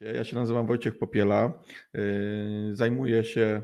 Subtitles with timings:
[0.00, 1.62] Ja się nazywam Wojciech Popiela.
[1.94, 3.62] Yy, zajmuję się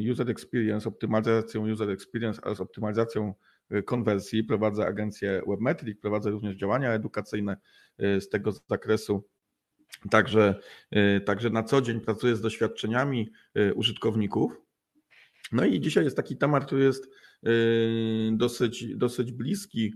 [0.00, 3.34] yy, user experience, optymalizacją user experience oraz optymalizacją
[3.70, 4.44] yy, konwersji.
[4.44, 7.56] Prowadzę agencję Webmetric, prowadzę również działania edukacyjne
[7.98, 9.28] z tego zakresu.
[10.10, 10.54] Także,
[11.24, 13.32] także na co dzień pracuję z doświadczeniami
[13.74, 14.52] użytkowników.
[15.52, 17.10] No i dzisiaj jest taki temat, który jest
[18.32, 19.94] dosyć, dosyć bliski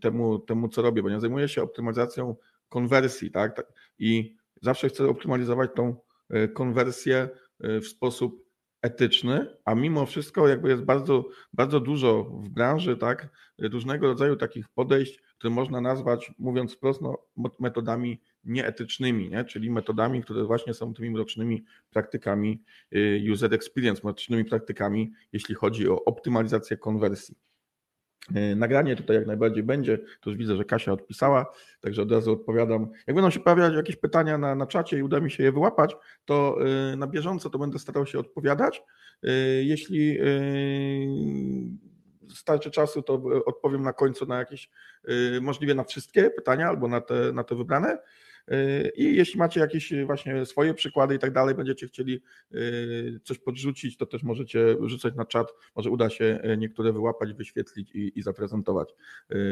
[0.00, 2.36] temu, temu, co robię, bo ja zajmuję się optymalizacją
[2.68, 3.72] konwersji, tak?
[3.98, 5.96] I zawsze chcę optymalizować tą
[6.30, 7.28] e, konwersję
[7.60, 8.50] e, w sposób
[8.82, 13.28] etyczny, a mimo wszystko jakby jest bardzo, bardzo dużo w branży, tak,
[13.58, 17.18] różnego rodzaju takich podejść, które można nazwać, mówiąc wprost, no,
[17.58, 19.44] metodami nieetycznymi, nie?
[19.44, 25.88] czyli metodami, które właśnie są tymi mrocznymi praktykami e, user experience, mrocznymi praktykami, jeśli chodzi
[25.88, 27.36] o optymalizację konwersji.
[28.34, 29.98] E, nagranie tutaj jak najbardziej będzie.
[30.20, 31.46] Tu już widzę, że Kasia odpisała,
[31.80, 32.90] także od razu odpowiadam.
[33.06, 35.96] Jak będą się pojawiać jakieś pytania na, na czacie i uda mi się je wyłapać,
[36.24, 36.56] to
[36.92, 38.82] e, na bieżąco to będę starał się odpowiadać.
[39.22, 39.30] E,
[39.62, 40.18] jeśli
[42.34, 44.70] starczy czasu, to odpowiem na końcu na jakieś,
[45.40, 47.98] możliwie na wszystkie pytania albo na te, na te wybrane.
[48.96, 52.22] I jeśli macie jakieś właśnie swoje przykłady i tak dalej, będziecie chcieli
[52.54, 55.52] y, coś podrzucić, to też możecie rzucać na czat.
[55.76, 58.94] Może uda się niektóre wyłapać, wyświetlić i, i zaprezentować.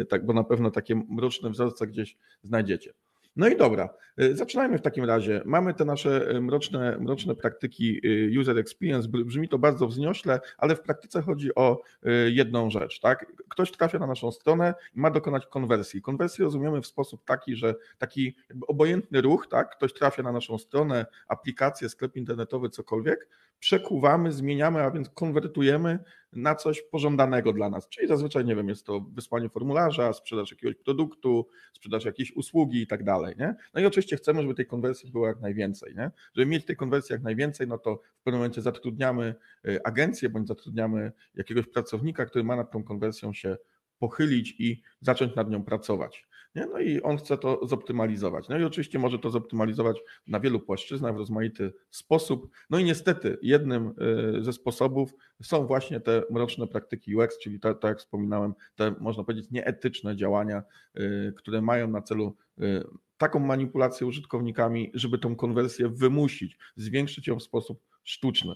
[0.09, 2.93] Tak, bo na pewno takie mroczne wzorce gdzieś znajdziecie.
[3.37, 3.89] No i dobra,
[4.21, 5.43] y, zaczynajmy w takim razie.
[5.45, 9.09] Mamy te nasze y, mroczne, mroczne praktyki y, user experience.
[9.09, 11.83] Brzmi to bardzo wzniośle, ale w praktyce chodzi o
[12.27, 13.01] jedną rzecz.
[13.01, 13.33] Tak?
[13.49, 16.03] Ktoś trafia na naszą stronę i ma dokonać konwersji.
[16.03, 18.37] Konwersję rozumiemy w sposób taki, że taki
[18.69, 19.77] obojętny ruch, tak?
[19.77, 23.29] ktoś trafia na naszą stronę, aplikację, sklep internetowy, cokolwiek,
[23.61, 25.99] przekuwamy, zmieniamy, a więc konwertujemy
[26.33, 27.89] na coś pożądanego dla nas.
[27.89, 32.87] Czyli zazwyczaj, nie wiem, jest to wysłanie formularza, sprzedaż jakiegoś produktu, sprzedaż jakiejś usługi i
[32.87, 33.35] tak dalej.
[33.39, 33.55] Nie?
[33.75, 35.95] No i oczywiście chcemy, żeby tej konwersji było jak najwięcej.
[35.95, 36.11] Nie?
[36.35, 39.35] Żeby mieć tej konwersji jak najwięcej, no to w pewnym momencie zatrudniamy
[39.69, 43.57] y, agencję bądź zatrudniamy jakiegoś pracownika, który ma nad tą konwersją się
[43.99, 46.28] pochylić i zacząć nad nią pracować.
[46.55, 46.67] Nie?
[46.67, 48.49] No i on chce to zoptymalizować.
[48.49, 52.51] No i oczywiście może to zoptymalizować na wielu płaszczyznach, w rozmaity sposób.
[52.71, 53.95] No i niestety jednym
[54.39, 59.25] y, ze sposobów są właśnie te mroczne praktyki UX, czyli tak jak wspominałem, te można
[59.25, 60.63] powiedzieć nieetyczne działania,
[60.99, 62.85] y, które mają na celu y,
[63.19, 68.55] taką manipulację użytkownikami, żeby tą konwersję wymusić, zwiększyć ją w sposób sztuczny.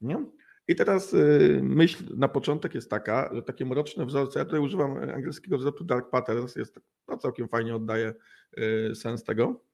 [0.00, 0.26] Nie?
[0.70, 4.96] I teraz y, myśl na początek jest taka, że takie mroczne wzorce, ja tutaj używam
[4.96, 8.14] angielskiego wzorcu dark patterns, jest, no całkiem fajnie oddaje
[8.58, 9.64] y, sens tego.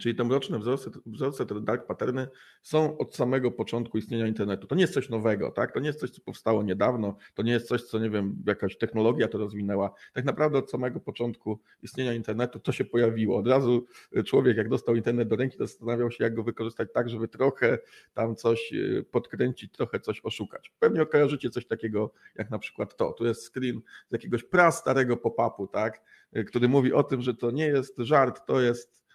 [0.00, 2.28] Czyli te mroczne wzorce, wzorce, te dark patterny
[2.62, 4.66] są od samego początku istnienia internetu.
[4.66, 5.72] To nie jest coś nowego, tak?
[5.72, 8.78] To nie jest coś, co powstało niedawno, to nie jest coś, co nie wiem, jakaś
[8.78, 9.94] technologia to rozwinęła.
[10.12, 13.36] Tak naprawdę od samego początku istnienia internetu to się pojawiło.
[13.36, 13.86] Od razu
[14.24, 17.78] człowiek, jak dostał internet do ręki, zastanawiał się, jak go wykorzystać tak, żeby trochę
[18.14, 20.72] tam coś y, podkręcić, trochę coś oszukać.
[20.78, 23.12] Pewnie kojarzycie coś takiego, jak na przykład to.
[23.12, 26.02] Tu jest screen z jakiegoś prastarego pop-upu, tak?
[26.36, 29.05] Y, który mówi o tym, że to nie jest żart, to jest Y,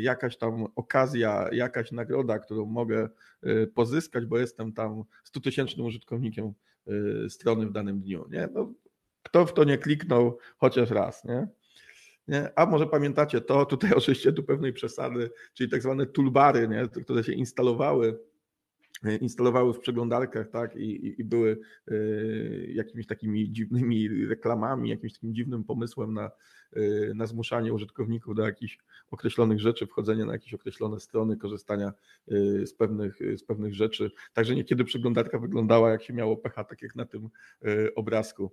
[0.00, 3.08] jakaś tam okazja, jakaś nagroda, którą mogę
[3.46, 6.52] y, pozyskać, bo jestem tam 100 tysięcznym użytkownikiem
[6.88, 8.26] y, strony w danym dniu.
[8.30, 8.48] Nie?
[8.52, 8.72] No,
[9.22, 11.48] kto w to nie kliknął chociaż raz, nie?
[12.28, 12.58] Nie?
[12.58, 17.02] A może pamiętacie to, tutaj oczywiście tu pewnej przesady, czyli tak zwane toolbary, nie?
[17.02, 18.18] które się instalowały
[19.20, 21.58] instalowały w przeglądarkach, tak, i, i były
[21.90, 26.30] y, jakimiś takimi dziwnymi reklamami, jakimś takim dziwnym pomysłem na, y,
[27.14, 28.78] na zmuszanie użytkowników do jakichś
[29.10, 31.92] określonych rzeczy, wchodzenia na jakieś określone strony, korzystania
[32.32, 34.10] y, z pewnych, z pewnych rzeczy.
[34.32, 37.28] Także niekiedy przeglądarka wyglądała, jak się miało pecha, tak jak na tym
[37.94, 38.52] obrazku.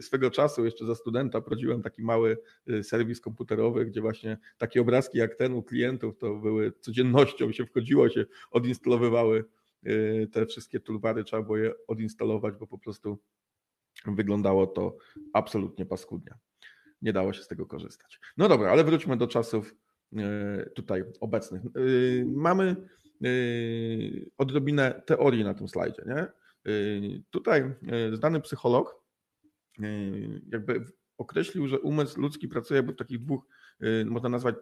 [0.00, 2.38] Swego czasu, jeszcze za studenta, prowadziłem taki mały
[2.82, 8.08] serwis komputerowy, gdzie właśnie takie obrazki jak ten u klientów to były codziennością, się wchodziło,
[8.08, 9.44] się odinstalowywały
[9.86, 13.18] Y, te wszystkie toolbary trzeba było je odinstalować, bo po prostu
[14.06, 14.96] wyglądało to
[15.32, 16.34] absolutnie paskudnie.
[17.04, 18.20] Nie dało się z tego korzystać.
[18.36, 19.74] No dobra, ale wróćmy do czasów
[20.12, 21.62] y, tutaj obecnych.
[21.76, 22.76] Y, mamy
[24.38, 26.02] odrobinę teorii na tym slajdzie.
[26.06, 26.26] Nie?
[27.30, 27.74] Tutaj
[28.12, 29.02] znany psycholog
[30.52, 30.84] jakby
[31.18, 33.44] określił, że umysł ludzki pracuje w takich dwóch
[34.04, 34.54] można nazwać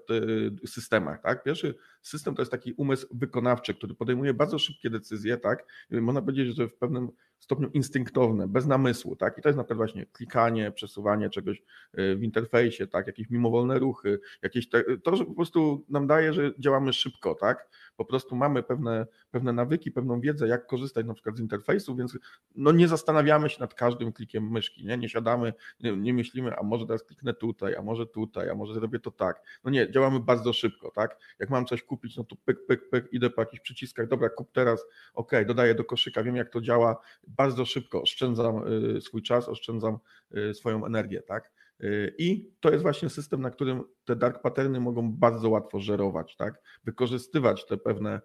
[0.67, 1.23] systemach.
[1.23, 1.43] Tak?
[1.43, 5.37] Pierwszy system to jest taki umysł wykonawczy, który podejmuje bardzo szybkie decyzje.
[5.37, 5.67] Tak?
[5.91, 7.09] Można powiedzieć, że w pewnym
[7.43, 9.39] stopniu instynktowne, bez namysłu, tak?
[9.39, 11.63] I to jest na przykład właśnie klikanie, przesuwanie czegoś
[11.95, 13.07] w interfejsie, tak?
[13.07, 17.69] Jakieś mimowolne ruchy, jakieś te, to, że po prostu nam daje, że działamy szybko, tak?
[17.97, 22.19] Po prostu mamy pewne, pewne nawyki, pewną wiedzę, jak korzystać na przykład z interfejsu, więc
[22.55, 26.63] no nie zastanawiamy się nad każdym klikiem myszki, nie, nie siadamy, nie, nie myślimy, a
[26.63, 29.43] może teraz kliknę tutaj, a może tutaj, a może zrobię to tak.
[29.65, 31.19] No nie, działamy bardzo szybko, tak?
[31.39, 34.53] Jak mam coś kupić, no to pyk, pyk, pyk, idę po jakichś przyciskach, dobra, kup
[34.53, 34.85] teraz,
[35.15, 36.97] ok, dodaję do koszyka, wiem jak to działa,
[37.37, 39.99] bardzo szybko oszczędzam y, swój czas, oszczędzam
[40.37, 41.53] y, swoją energię, tak?
[41.81, 46.37] Y, I to jest właśnie system, na którym te dark patterny mogą bardzo łatwo żerować,
[46.37, 46.63] tak?
[46.85, 48.21] Wykorzystywać te pewne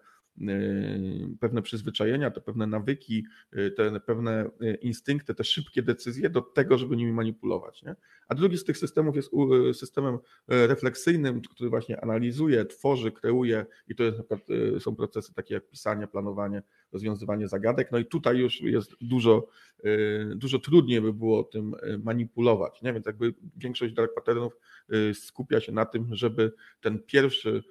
[1.40, 3.24] pewne przyzwyczajenia, te pewne nawyki,
[3.56, 7.82] y, te pewne y, instynkty, te szybkie decyzje do tego, żeby nimi manipulować.
[7.82, 7.96] Nie?
[8.28, 9.30] A drugi z tych systemów jest
[9.72, 10.18] systemem
[10.48, 14.18] refleksyjnym, który właśnie analizuje, tworzy, kreuje i to jest,
[14.78, 16.62] są procesy takie jak pisanie, planowanie,
[16.92, 17.92] rozwiązywanie zagadek.
[17.92, 19.48] No i tutaj już jest dużo,
[20.34, 21.74] dużo trudniej by było tym
[22.04, 22.82] manipulować.
[22.82, 22.92] Nie?
[22.92, 24.56] Więc jakby większość dark patternów
[25.14, 27.62] skupia się na tym, żeby ten pierwszy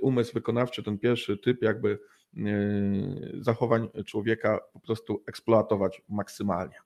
[0.00, 1.98] umysł wykonawczy, ten pierwszy typ jakby
[2.36, 6.76] Y, zachowań człowieka po prostu eksploatować maksymalnie.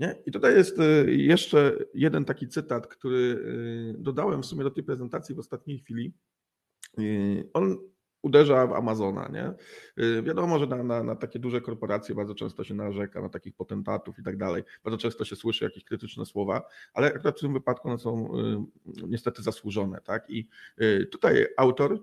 [0.00, 0.22] Nie?
[0.26, 4.84] I tutaj jest y, jeszcze jeden taki cytat, który y, dodałem w sumie do tej
[4.84, 6.14] prezentacji w ostatniej chwili.
[7.52, 7.78] On
[8.22, 9.28] uderza w Amazona.
[9.28, 9.52] Nie?
[10.22, 14.18] Wiadomo, że na, na, na, takie duże korporacje bardzo często się narzeka, na takich potentatów
[14.18, 14.62] i tak dalej.
[14.84, 16.62] Bardzo często się słyszy jakieś krytyczne słowa,
[16.94, 18.32] ale akurat w tym wypadku one są
[19.06, 20.00] niestety zasłużone.
[20.00, 20.30] Tak?
[20.30, 20.48] I
[21.10, 21.98] tutaj autor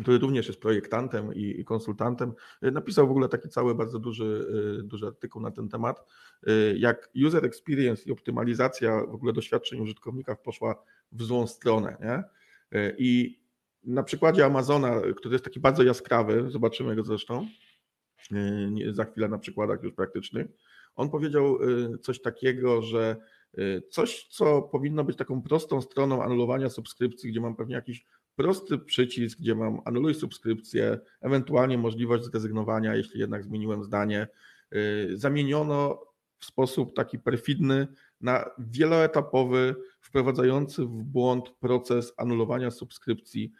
[0.00, 2.32] który również jest projektantem i konsultantem,
[2.64, 4.46] y, napisał w ogóle taki cały bardzo duży,
[4.80, 6.04] y, duży artykuł na ten temat,
[6.48, 10.82] y, jak user experience i optymalizacja w ogóle doświadczeń użytkownika poszła
[11.12, 11.96] w złą stronę.
[12.00, 12.22] Nie?
[12.98, 13.40] I
[13.86, 17.46] na przykładzie Amazona, który jest taki bardzo jaskrawy, zobaczymy go zresztą
[18.92, 20.46] za chwilę na przykładach już praktycznych,
[20.94, 21.58] on powiedział
[22.00, 23.16] coś takiego, że
[23.90, 29.38] coś, co powinno być taką prostą stroną anulowania subskrypcji, gdzie mam pewnie jakiś prosty przycisk,
[29.38, 34.28] gdzie mam anuluj subskrypcję, ewentualnie możliwość zrezygnowania, jeśli jednak zmieniłem zdanie.
[35.14, 36.00] Zamieniono
[36.38, 37.86] w sposób taki perfidny
[38.24, 43.52] na wieloetapowy, wprowadzający w błąd proces anulowania subskrypcji.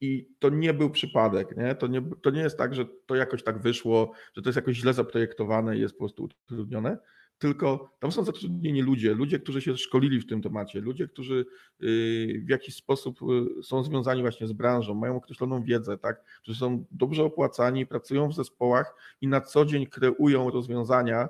[0.00, 1.56] I to nie był przypadek.
[1.56, 1.74] Nie?
[1.74, 4.76] To, nie, to nie jest tak, że to jakoś tak wyszło, że to jest jakoś
[4.76, 6.98] źle zaprojektowane i jest po prostu utrudnione
[7.42, 11.46] tylko tam są zatrudnieni ludzie, ludzie, którzy się szkolili w tym temacie, ludzie, którzy
[11.82, 13.18] y, w jakiś sposób
[13.58, 18.28] y, są związani właśnie z branżą, mają określoną wiedzę, tak, którzy są dobrze opłacani, pracują
[18.28, 21.28] w zespołach i na co dzień kreują rozwiązania,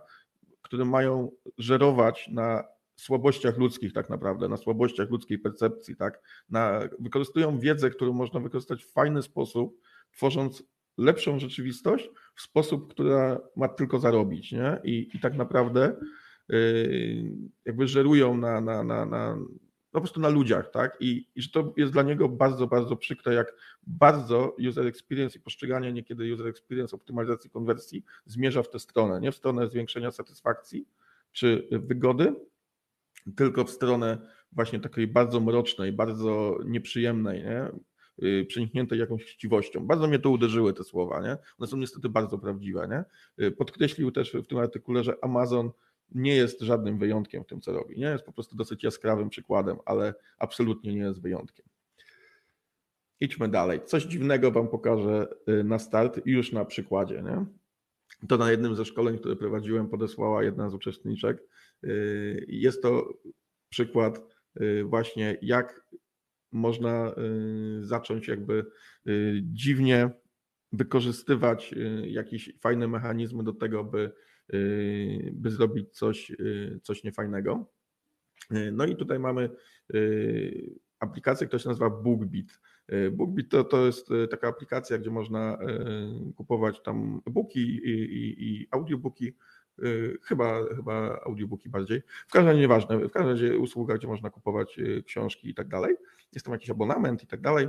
[0.72, 2.64] które mają żerować na
[2.96, 6.20] słabościach ludzkich tak naprawdę, na słabościach ludzkiej percepcji, tak,
[6.50, 9.80] na, wykorzystują wiedzę, którą można wykorzystać w fajny sposób,
[10.12, 10.62] tworząc
[10.98, 14.52] lepszą rzeczywistość w sposób, która ma tylko zarobić.
[14.52, 14.80] Nie?
[14.84, 15.96] I, i tak naprawdę
[16.48, 17.24] yy,
[17.64, 19.38] jakby żerują na, na, na, na,
[19.94, 20.96] no po prostu na ludziach, tak?
[21.00, 23.54] I, I że to jest dla niego bardzo, bardzo przykre, jak
[23.86, 29.32] bardzo user experience i postrzeganie niekiedy user experience, optymalizacji konwersji zmierza w tę stronę, nie
[29.32, 30.88] w stronę zwiększenia satysfakcji
[31.32, 32.34] czy wygody,
[33.36, 34.18] tylko w stronę
[34.52, 37.68] właśnie takiej bardzo mrocznej, bardzo nieprzyjemnej, nie?
[38.22, 39.86] Y, przeniknięte jakąś chciwością.
[39.86, 41.36] Bardzo mnie to uderzyły te słowa, nie?
[41.58, 43.04] One są niestety bardzo prawdziwe, nie?
[43.46, 45.70] Y, podkreślił też w tym artykule, że Amazon
[46.14, 47.98] nie jest żadnym wyjątkiem w tym, co robi.
[48.00, 51.66] Nie jest po prostu dosyć jaskrawym przykładem, ale absolutnie nie jest wyjątkiem.
[53.20, 53.80] Idźmy dalej.
[53.84, 57.22] Coś dziwnego Wam pokażę y, na start już na przykładzie.
[57.22, 57.46] Nie?
[58.28, 61.42] To na jednym ze szkoleń, które prowadziłem, podesłała jedna z uczestniczek.
[62.48, 63.08] Jest to
[63.68, 64.20] przykład
[64.84, 65.82] właśnie, jak
[66.52, 67.14] można
[67.80, 68.66] y, zacząć jakby
[69.08, 70.10] y, dziwnie
[70.72, 74.12] wykorzystywać y, jakieś fajne mechanizmy do tego, by,
[75.32, 76.32] by zrobić coś,
[76.82, 77.72] coś niefajnego.
[78.72, 79.50] No i tutaj mamy
[81.00, 82.60] aplikację, która się nazywa BookBeat.
[83.12, 85.58] BookBeat to, to jest taka aplikacja, gdzie można
[86.36, 89.32] kupować tam e-booki i, i, i audiobooki
[89.78, 92.02] Y, chyba, chyba audiobooki bardziej.
[92.28, 95.68] W każdym razie nieważne, w każdym razie usługa, gdzie można kupować y, książki i tak
[95.68, 95.96] dalej.
[96.32, 97.68] Jest tam jakiś abonament i tak dalej.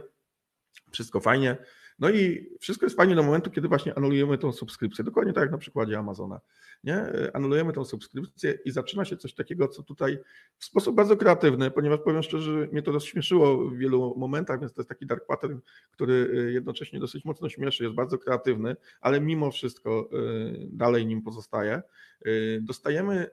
[0.92, 1.58] Wszystko fajnie.
[2.00, 5.04] No i wszystko jest fajnie do momentu, kiedy właśnie anulujemy tą subskrypcję.
[5.04, 6.40] Dokładnie tak jak na przykładzie Amazona.
[6.84, 7.06] Nie?
[7.34, 10.18] Anulujemy tą subskrypcję i zaczyna się coś takiego, co tutaj
[10.58, 14.82] w sposób bardzo kreatywny, ponieważ powiem szczerze, mnie to rozśmieszyło w wielu momentach, więc to
[14.82, 15.60] jest taki dark pattern,
[15.92, 21.22] który y, jednocześnie dosyć mocno śmieszy, jest bardzo kreatywny, ale mimo wszystko y, dalej nim
[21.22, 21.82] pozostaje.
[22.28, 23.30] Y, dostajemy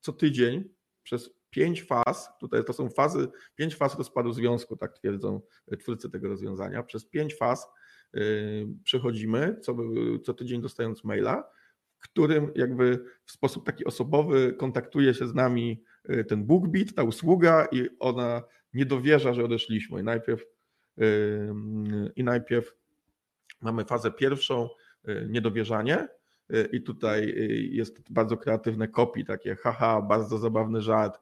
[0.00, 0.64] co tydzień
[1.02, 5.40] przez pięć faz, tutaj to są fazy, pięć faz rozpadu związku, tak twierdzą
[5.78, 6.82] twórcy tego rozwiązania.
[6.82, 7.66] Przez pięć faz
[8.84, 9.76] przechodzimy, co,
[10.22, 11.50] co tydzień dostając maila,
[11.98, 17.68] którym jakby w sposób taki osobowy kontaktuje się z nami y, ten BookBeat, ta usługa
[17.72, 18.42] i ona
[18.74, 20.00] nie dowierza, że odeszliśmy.
[20.00, 20.44] I najpierw,
[22.16, 22.74] i najpierw
[23.62, 24.68] mamy fazę pierwszą,
[25.28, 26.08] niedowierzanie,
[26.72, 27.34] i tutaj
[27.70, 31.20] jest bardzo kreatywne kopii, takie haha, bardzo zabawny żart,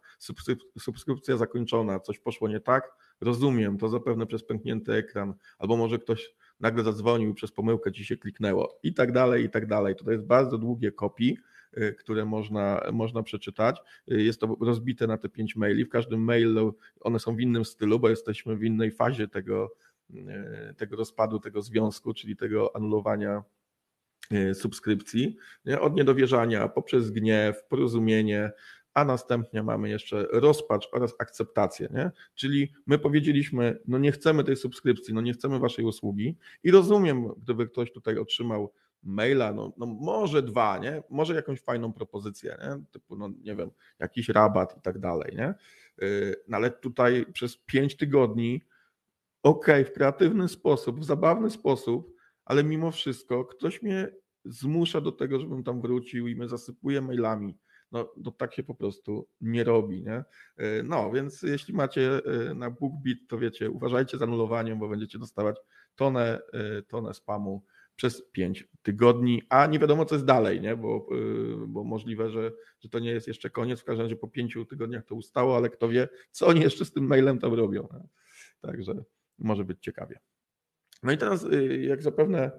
[0.79, 6.35] subskrypcja zakończona, coś poszło nie tak, rozumiem, to zapewne przez pęknięty ekran, albo może ktoś
[6.63, 9.97] nagle zadzwonił przez pomyłkę ci się kliknęło i tak dalej, i tak dalej.
[9.97, 11.39] To jest bardzo długie kopii,
[11.79, 13.81] y, które można, można przeczytać.
[14.13, 15.85] Y, jest to rozbite na te pięć maili.
[15.85, 19.73] W każdym mailu one są w innym stylu, bo jesteśmy w innej fazie tego,
[20.11, 23.43] y, tego rozpadu, tego związku, czyli tego anulowania
[24.55, 25.37] subskrypcji,
[25.81, 28.53] od niedowierzania poprzez gniew, porozumienie,
[28.95, 31.89] a następnie mamy jeszcze rozpacz oraz akceptację.
[31.95, 32.11] Nie?
[32.35, 37.29] Czyli my powiedzieliśmy, no nie chcemy tej subskrypcji, no nie chcemy waszej usługi i rozumiem,
[37.43, 38.73] gdyby ktoś tutaj otrzymał
[39.03, 41.03] maila, no, no może dwa, nie?
[41.11, 42.85] może jakąś fajną propozycję, nie?
[42.91, 45.55] typu, no nie wiem, jakiś rabat i tak dalej, nie?
[46.03, 48.65] Y, no ale tutaj przez pięć tygodni,
[49.43, 54.09] ok, w kreatywny sposób, w zabawny sposób, ale mimo wszystko ktoś mnie
[54.45, 57.59] zmusza do tego, żebym tam wrócił i mnie zasypuje mailami,
[57.93, 60.03] no, no tak się po prostu nie robi.
[60.03, 60.25] Nie?
[60.57, 62.21] E, no więc jeśli macie
[62.51, 65.57] e, na BookBeat, to wiecie, uważajcie z anulowaniem, bo będziecie dostawać
[65.95, 67.65] tonę, e, tonę spamu
[67.97, 70.77] przez 5 tygodni, a nie wiadomo co jest dalej, nie?
[70.77, 71.07] Bo,
[71.69, 75.05] bo możliwe, że, że to nie jest jeszcze koniec, w każdym razie po 5 tygodniach
[75.05, 77.89] to ustało, ale kto wie, co oni jeszcze z tym mailem tam robią.
[77.93, 78.09] Nie?
[78.61, 79.05] Także
[79.39, 80.19] może być ciekawie.
[81.03, 81.47] No i teraz,
[81.81, 82.51] jak zapewne,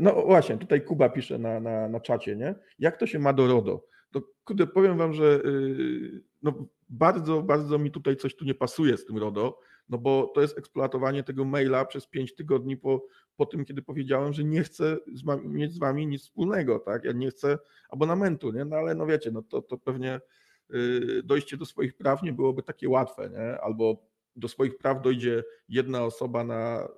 [0.00, 2.54] no właśnie, tutaj Kuba pisze na, na, na czacie, nie?
[2.78, 3.88] Jak to się ma do RODO?
[4.10, 8.96] To kurde, powiem wam, że y, no, bardzo, bardzo mi tutaj coś tu nie pasuje
[8.96, 13.46] z tym RODO, no bo to jest eksploatowanie tego maila przez pięć tygodni po, po
[13.46, 17.04] tym, kiedy powiedziałem, że nie chcę z wami, mieć z wami nic wspólnego, tak?
[17.04, 17.58] Ja nie chcę
[17.90, 18.64] abonamentu, nie?
[18.64, 20.20] No ale no wiecie, no to, to pewnie
[20.74, 23.60] y, dojście do swoich praw nie byłoby takie łatwe, nie?
[23.60, 26.88] Albo do swoich praw dojdzie jedna osoba na,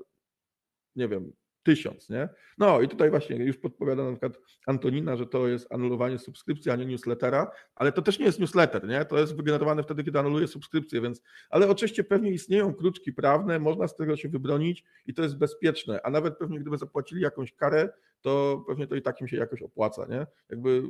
[0.97, 2.29] nie wiem, tysiąc, nie?
[2.59, 6.77] No i tutaj właśnie już podpowiada na przykład Antonina, że to jest anulowanie subskrypcji, a
[6.77, 9.05] nie newslettera, ale to też nie jest newsletter, nie?
[9.05, 13.89] To jest wygenerowane wtedy, kiedy anuluje subskrypcję, więc, ale oczywiście pewnie istnieją kruczki prawne, można
[13.89, 17.89] z tego się wybronić i to jest bezpieczne, a nawet pewnie gdyby zapłacili jakąś karę,
[18.21, 20.27] to pewnie to i tak im się jakoś opłaca, nie?
[20.51, 20.83] Jakby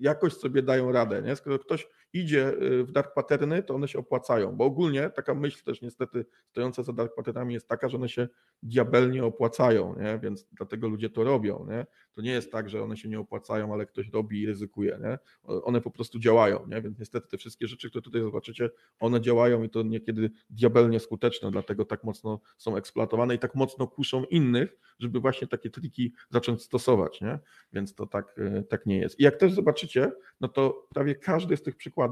[0.00, 1.22] jakoś sobie dają radę.
[1.22, 1.36] Nie?
[1.36, 1.88] Skoro ktoś
[2.20, 6.26] idzie y, w dark patterny, to one się opłacają, bo ogólnie taka myśl też niestety
[6.46, 8.28] stojąca za dark patternami jest taka, że one się
[8.62, 10.18] diabelnie opłacają, nie?
[10.18, 11.66] więc dlatego ludzie to robią.
[11.70, 11.86] Nie?
[12.12, 14.98] To nie jest tak, że one się nie opłacają, ale ktoś robi i ryzykuje.
[15.02, 15.18] Nie?
[15.62, 16.82] One po prostu działają, nie?
[16.82, 18.70] więc niestety te wszystkie rzeczy, które tutaj zobaczycie,
[19.00, 23.86] one działają i to niekiedy diabelnie skuteczne, dlatego tak mocno są eksploatowane i tak mocno
[23.86, 27.20] kuszą innych, żeby właśnie takie triki zacząć stosować.
[27.20, 27.38] Nie?
[27.72, 29.20] Więc to tak, y, tak nie jest.
[29.20, 32.05] I jak też zobaczycie, no to prawie każdy z tych przykładów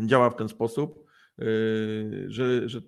[0.00, 1.04] działa w ten sposób,
[1.42, 2.80] y, że, że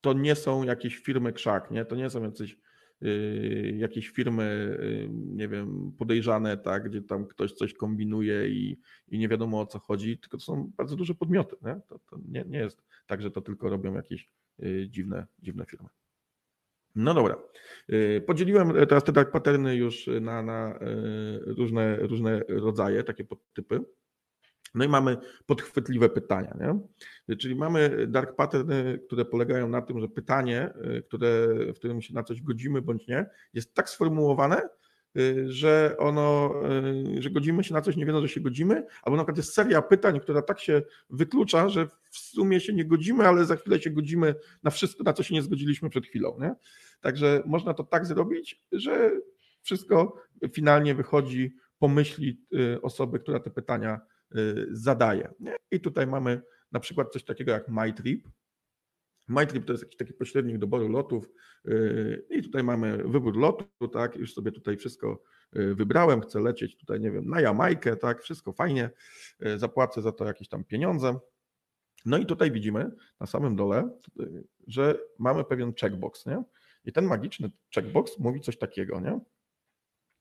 [0.00, 1.84] to nie są jakieś firmy krzak, nie?
[1.84, 2.58] To nie są jacyś
[3.02, 9.18] y, jakieś firmy, y, nie wiem, podejrzane, tak, gdzie tam ktoś coś kombinuje i, i
[9.18, 11.56] nie wiadomo o co chodzi, tylko to są bardzo duże podmioty.
[11.62, 11.80] Nie?
[11.88, 14.28] To, to nie, nie jest tak, że to tylko robią jakieś
[14.88, 15.88] dziwne, dziwne firmy.
[16.94, 17.36] No dobra.
[18.26, 20.78] Podzieliłem teraz te dark patterny już na, na
[21.46, 23.84] różne, różne rodzaje, takie podtypy.
[24.76, 25.16] No i mamy
[25.46, 26.56] podchwytliwe pytania.
[26.60, 27.36] Nie?
[27.36, 32.14] Czyli mamy dark patterny, które polegają na tym, że pytanie, y, które, w którym się
[32.14, 34.62] na coś godzimy bądź nie, jest tak sformułowane,
[35.18, 36.54] y, że ono,
[37.16, 39.54] y, że godzimy się na coś, nie wiedząc, że się godzimy, albo na przykład jest
[39.54, 43.80] seria pytań, która tak się wyklucza, że w sumie się nie godzimy, ale za chwilę
[43.80, 46.36] się godzimy na wszystko, na co się nie zgodziliśmy przed chwilą.
[46.40, 46.54] Nie?
[47.00, 49.10] Także można to tak zrobić, że
[49.62, 52.40] wszystko finalnie wychodzi po myśli
[52.82, 54.00] osoby, która te pytania
[54.34, 55.34] Y, zadaje.
[55.70, 56.42] I tutaj mamy
[56.72, 58.28] na przykład coś takiego jak MyTrip.
[59.28, 61.30] MyTrip to jest jakiś taki pośrednik doboru lotów
[61.68, 65.22] y, i tutaj mamy wybór lotu, tak, już sobie tutaj wszystko
[65.56, 68.90] y, wybrałem, chcę lecieć tutaj, nie wiem, na Jamajkę, tak, wszystko fajnie,
[69.56, 71.18] zapłacę za to jakieś tam pieniądze.
[72.04, 72.90] No i tutaj widzimy
[73.20, 73.90] na samym dole,
[74.66, 76.42] że mamy pewien checkbox, nie?
[76.84, 79.20] I ten magiczny checkbox mówi coś takiego, nie?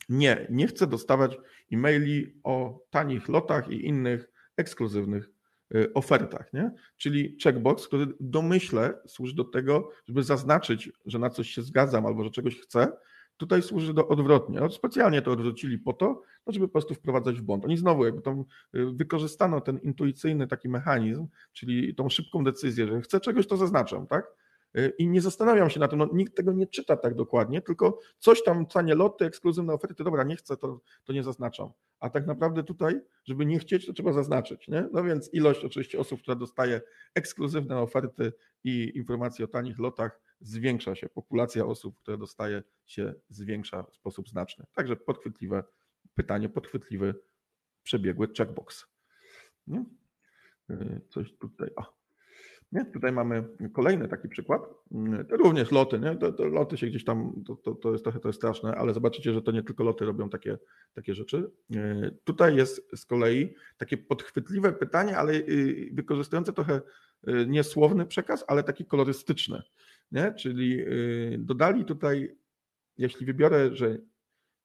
[0.09, 1.37] Nie, nie chcę dostawać
[1.73, 5.29] e-maili o tanich lotach i innych ekskluzywnych
[5.75, 6.53] y, ofertach.
[6.53, 6.71] Nie?
[6.97, 12.23] Czyli checkbox, który domyśle służy do tego, żeby zaznaczyć, że na coś się zgadzam albo
[12.23, 12.87] że czegoś chcę.
[13.37, 14.59] Tutaj służy do odwrotnie.
[14.59, 17.65] No, specjalnie to odwrócili po to, no, żeby po prostu wprowadzać w błąd.
[17.65, 18.43] Oni znowu jakby tam
[18.75, 24.07] y, wykorzystano ten intuicyjny taki mechanizm, czyli tą szybką decyzję, że chcę czegoś, to zaznaczam,
[24.07, 24.25] tak?
[24.77, 27.99] Y, i nie zastanawiam się na tym, no, nikt tego nie czyta tak dokładnie, tylko
[28.19, 31.69] coś tam, cenie loty, ekskluzywne oferty, dobra, nie chcę, to, to nie zaznaczam.
[31.99, 34.67] A tak naprawdę tutaj, żeby nie chcieć, to trzeba zaznaczyć.
[34.67, 34.89] Nie?
[34.93, 36.81] No więc ilość oczywiście osób, która dostaje
[37.15, 41.09] ekskluzywne oferty i informacje o tanich lotach zwiększa się.
[41.09, 44.65] Populacja osób, które dostaje się zwiększa w sposób znaczny.
[44.73, 45.63] Także podchwytliwe
[46.15, 47.15] pytanie, podchwytliwy,
[47.83, 48.85] przebiegły checkbox.
[49.67, 49.85] Nie?
[50.69, 51.69] Y, coś tutaj.
[51.75, 52.04] O.
[52.71, 52.85] Nie?
[52.85, 53.43] Tutaj mamy
[53.73, 54.61] kolejny taki przykład.
[55.21, 55.99] Y, to również loty.
[55.99, 56.15] Nie?
[56.15, 58.93] To, to loty się gdzieś tam, to, to, to, jest trochę to jest straszne, ale
[58.93, 60.57] zobaczycie, że to nie tylko loty robią takie,
[60.93, 61.51] takie rzeczy.
[61.75, 65.33] Y, tutaj jest z kolei takie podchwytliwe pytanie, ale
[65.91, 66.81] wykorzystujące trochę
[67.47, 69.61] niesłowny przekaz, ale taki kolorystyczny.
[70.11, 70.33] Nie?
[70.33, 70.85] Czyli
[71.37, 72.35] dodali tutaj,
[72.97, 73.97] jeśli wybiorę, że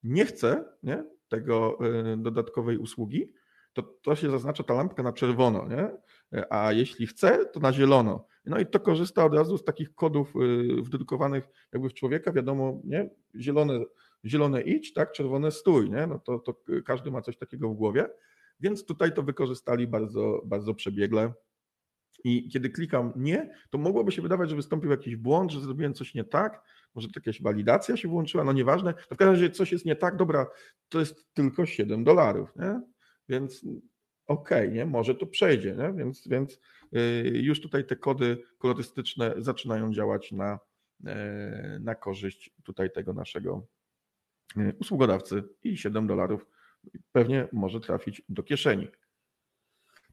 [0.03, 1.79] nie chcę nie, tego
[2.17, 3.33] dodatkowej usługi,
[3.73, 5.91] to, to się zaznacza ta lampka na czerwono, nie?
[6.51, 8.27] A jeśli chce, to na zielono.
[8.45, 12.81] No i to korzysta od razu z takich kodów y, wdrukowanych jakby w człowieka, wiadomo,
[12.85, 13.11] nie?
[13.37, 13.81] Zielone,
[14.25, 15.13] zielone idź, tak?
[15.13, 16.07] czerwone stój, nie?
[16.07, 18.07] No to, to każdy ma coś takiego w głowie,
[18.61, 21.33] więc tutaj to wykorzystali bardzo, bardzo przebiegle.
[22.25, 26.15] I kiedy klikam nie, to mogłoby się wydawać, że wystąpił jakiś błąd, że zrobiłem coś
[26.15, 26.63] nie tak,
[26.95, 28.95] może jakaś walidacja się włączyła, no nieważne.
[28.95, 30.47] To w każdym razie coś jest nie tak, dobra,
[30.89, 32.81] to jest tylko 7 dolarów, nie?
[33.29, 33.65] Więc
[34.31, 35.93] okay, nie, może to przejdzie, nie?
[35.93, 36.61] Więc, więc
[36.97, 40.59] y, już tutaj te kody kolorystyczne zaczynają działać na,
[41.07, 43.67] e, na korzyść tutaj tego naszego
[44.57, 46.47] y, usługodawcy i 7 dolarów
[47.13, 48.89] pewnie może trafić do kieszeni.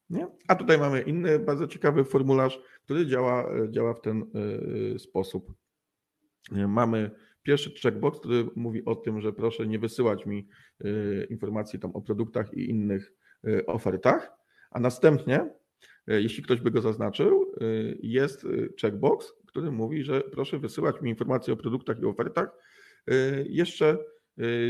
[0.10, 0.28] Nie?
[0.48, 4.26] A tutaj mamy inny bardzo ciekawy formularz, który działa, działa w ten
[4.96, 5.54] y, sposób.
[6.52, 7.12] Mamy
[7.44, 10.48] pierwszy checkbox, który mówi o tym, że proszę nie wysyłać mi
[11.30, 13.14] informacji tam o produktach i innych
[13.68, 14.32] ofertach,
[14.72, 15.50] a następnie,
[16.12, 17.54] y, jeśli ktoś by go zaznaczył,
[18.02, 18.48] jest
[18.82, 22.50] checkbox, który mówi, że proszę wysyłać mi informacje o produktach i ofertach
[23.46, 23.98] jeszcze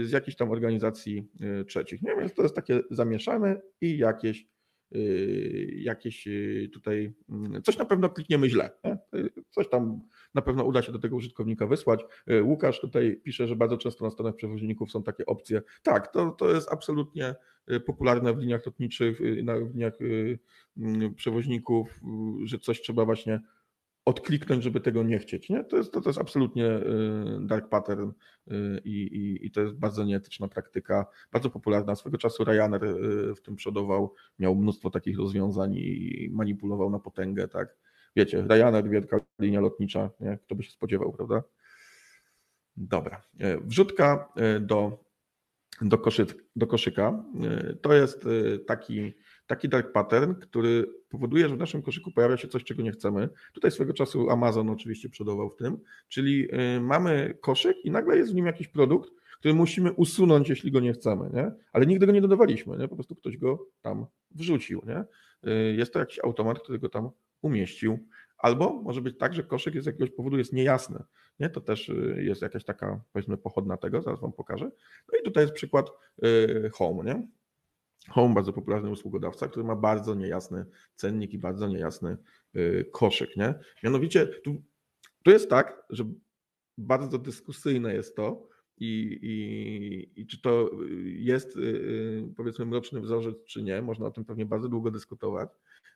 [0.03, 1.27] z jakichś tam organizacji
[1.67, 2.01] trzecich.
[2.01, 2.15] Nie?
[2.15, 4.47] Więc to jest takie zamieszane i jakieś
[5.75, 6.27] jakieś
[6.73, 8.69] tutaj, mm, coś na pewno klikniemy źle.
[9.49, 10.01] Coś tam
[10.33, 12.05] na pewno uda się do tego użytkownika wysłać.
[12.27, 15.61] E, Łukasz tutaj pisze, że bardzo często na stronach przewoźników są takie opcje.
[15.83, 17.35] Tak, to, to jest absolutnie
[17.85, 19.93] popularne w liniach lotniczych, na liniach
[21.15, 21.99] przewoźników,
[22.43, 23.41] że coś trzeba właśnie
[24.07, 25.49] odkliknąć, żeby tego nie chcieć.
[25.49, 25.63] Nie?
[25.63, 26.79] To, jest, to, to jest absolutnie
[27.39, 28.11] dark pattern
[28.83, 31.95] i, i, i, to jest bardzo nieetyczna praktyka, bardzo popularna.
[31.95, 32.81] Swego czasu Ryanair
[33.37, 37.77] w tym przodował, miał mnóstwo takich rozwiązań i manipulował na potęgę, tak
[38.15, 40.37] wiecie, Ryanair, wielka linia lotnicza, nie?
[40.45, 41.43] kto by się spodziewał, prawda?
[42.77, 43.23] Dobra.
[43.61, 45.03] Wrzutka do,
[45.81, 47.23] do, koszy, do koszyka
[47.81, 48.27] to jest
[48.67, 49.13] taki,
[49.47, 53.29] taki dark pattern, który powoduje, że w naszym koszyku pojawia się coś, czego nie chcemy.
[53.53, 56.47] Tutaj swego czasu Amazon oczywiście przodował w tym, czyli
[56.81, 60.93] mamy koszyk i nagle jest w nim jakiś produkt, który musimy usunąć, jeśli go nie
[60.93, 61.51] chcemy, nie?
[61.73, 62.87] ale nigdy go nie dodawaliśmy, nie?
[62.87, 64.81] po prostu ktoś go tam wrzucił.
[64.85, 65.03] Nie?
[65.73, 67.09] Jest to jakiś automat, który go tam
[67.41, 67.99] umieścił.
[68.37, 71.03] Albo może być tak, że koszyk z jakiegoś powodu jest niejasny.
[71.39, 71.49] Nie?
[71.49, 74.71] To też y, jest jakaś taka, powiedzmy, pochodna tego, zaraz Wam pokażę.
[75.13, 75.89] No i tutaj jest przykład
[76.23, 77.03] y, Home.
[77.03, 77.27] Nie?
[78.09, 80.65] Home, bardzo popularny usługodawca, który ma bardzo niejasny
[80.95, 82.17] cennik i bardzo niejasny
[82.55, 83.37] y, koszyk.
[83.37, 83.53] Nie?
[83.83, 84.55] Mianowicie tu,
[85.23, 86.03] tu jest tak, że
[86.77, 88.47] bardzo dyskusyjne jest to,
[88.79, 90.69] i, i, i czy to
[91.03, 91.57] jest
[92.37, 93.81] powiedzmy mroczny wzorzec, czy nie.
[93.81, 95.49] Można o tym pewnie bardzo długo dyskutować.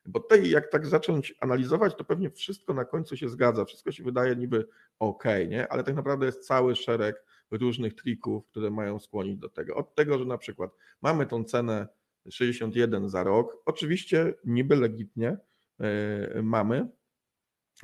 [0.05, 4.03] Bo tutaj jak tak zacząć analizować, to pewnie wszystko na końcu się zgadza, wszystko się
[4.03, 4.67] wydaje niby
[4.99, 5.67] ok, nie?
[5.67, 9.75] ale tak naprawdę jest cały szereg różnych trików, które mają skłonić do tego.
[9.75, 10.71] Od tego, że na przykład
[11.01, 11.87] mamy tą cenę
[12.29, 15.37] 61 za rok, oczywiście niby legitnie
[15.79, 16.89] yy, mamy,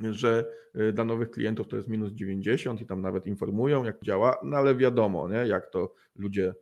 [0.00, 0.44] że
[0.76, 4.56] y, dla nowych klientów to jest minus 90 i tam nawet informują, jak działa, no
[4.56, 6.54] ale wiadomo, nie, jak to ludzie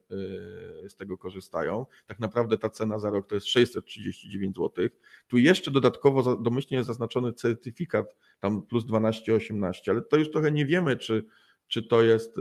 [0.84, 1.86] y, z tego korzystają.
[2.06, 4.88] Tak naprawdę ta cena za rok to jest 639 zł.
[5.26, 10.66] Tu jeszcze dodatkowo domyślnie jest zaznaczony certyfikat, tam plus 12,18, ale to już trochę nie
[10.66, 11.24] wiemy, czy,
[11.66, 12.36] czy to jest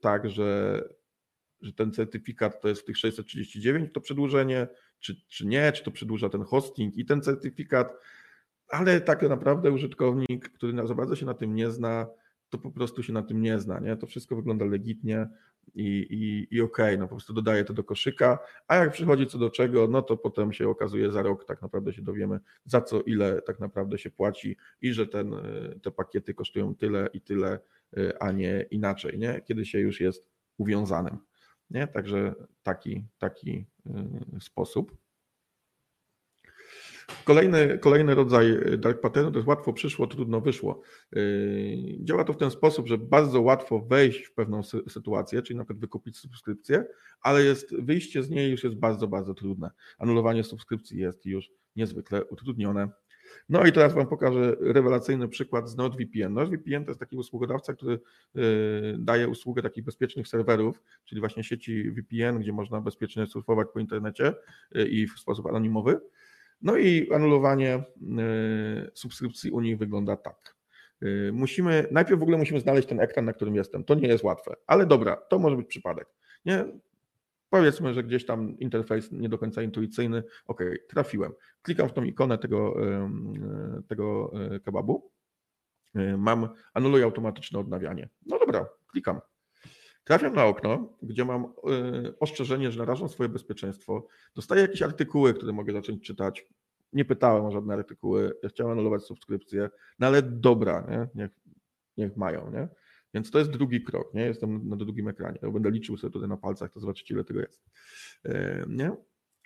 [0.00, 0.80] tak, że,
[1.64, 4.68] że ten certyfikat to jest w tych 639 to przedłużenie,
[5.00, 7.92] czy, czy nie, czy to przedłuża ten hosting i ten certyfikat
[8.68, 12.06] ale tak naprawdę użytkownik, który za bardzo się na tym nie zna,
[12.50, 13.80] to po prostu się na tym nie zna.
[13.80, 13.96] Nie?
[13.96, 15.28] To wszystko wygląda legitnie
[15.74, 19.26] i, i, i okej, okay, no po prostu dodaje to do koszyka, a jak przychodzi
[19.26, 22.80] co do czego, no to potem się okazuje za rok tak naprawdę się dowiemy, za
[22.80, 25.34] co ile tak naprawdę się płaci i że ten,
[25.82, 27.58] te pakiety kosztują tyle i tyle,
[28.20, 29.40] a nie inaczej, nie?
[29.44, 30.26] kiedy się już jest
[30.58, 31.18] uwiązanym.
[31.70, 31.86] Nie?
[31.86, 33.66] Także taki, taki
[34.36, 34.96] y, sposób.
[37.24, 40.80] Kolejny, kolejny rodzaj dark patternu to jest łatwo przyszło, trudno wyszło.
[42.00, 45.80] Działa to w ten sposób, że bardzo łatwo wejść w pewną sytuację, czyli na przykład
[45.80, 46.84] wykupić subskrypcję,
[47.20, 49.70] ale jest wyjście z niej już jest bardzo, bardzo trudne.
[49.98, 52.88] Anulowanie subskrypcji jest już niezwykle utrudnione.
[53.48, 56.34] No i teraz Wam pokażę rewelacyjny przykład z NordVPN.
[56.34, 58.00] NordVPN to jest taki usługodawca, który y,
[58.98, 64.34] daje usługę takich bezpiecznych serwerów, czyli właśnie sieci VPN, gdzie można bezpiecznie surfować po internecie
[64.76, 66.00] y, i w sposób anonimowy.
[66.62, 70.54] No i anulowanie y, subskrypcji u nich wygląda tak.
[71.32, 73.84] Musimy, najpierw w ogóle musimy znaleźć ten ekran, na którym jestem.
[73.84, 76.08] To nie jest łatwe, ale dobra, to może być przypadek.
[76.44, 76.64] Nie?
[77.54, 80.22] Powiedzmy, że gdzieś tam interfejs nie do końca intuicyjny.
[80.46, 81.32] Ok, trafiłem.
[81.62, 82.76] Klikam w tą ikonę tego,
[83.88, 85.10] tego e, kebabu.
[85.94, 88.08] E, mam, anuluję automatyczne odnawianie.
[88.26, 89.20] No dobra, klikam.
[90.04, 91.48] Trafiam na okno, gdzie mam e,
[92.20, 94.06] ostrzeżenie, że narażam swoje bezpieczeństwo.
[94.34, 96.46] Dostaję jakieś artykuły, które mogę zacząć czytać.
[96.92, 98.34] Nie pytałem o żadne artykuły.
[98.42, 101.08] Ja chciałem anulować subskrypcję, no ale dobra, nie?
[101.14, 101.30] Niech,
[101.96, 102.50] niech mają.
[102.50, 102.68] Nie?
[103.14, 104.22] Więc to jest drugi krok, nie?
[104.22, 105.38] Jestem na drugim ekranie.
[105.42, 107.64] Ja będę liczył sobie tutaj na palcach, to zobaczycie, ile tego jest.
[108.24, 108.90] E, nie?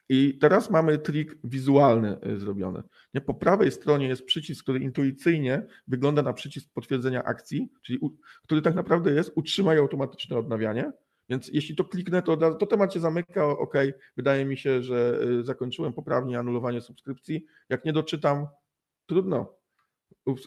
[0.09, 2.83] I teraz mamy trik wizualny e, zrobiony.
[3.15, 3.21] Nie?
[3.21, 8.01] Po prawej stronie jest przycisk, który intuicyjnie wygląda na przycisk potwierdzenia akcji, czyli
[8.43, 10.93] który tak naprawdę jest utrzymaj automatyczne odnawianie.
[11.29, 13.75] Więc jeśli to kliknę, to, to temat się zamyka, ok,
[14.17, 17.45] wydaje mi się, że e, zakończyłem poprawnie anulowanie subskrypcji.
[17.69, 18.47] Jak nie doczytam,
[19.07, 19.58] trudno,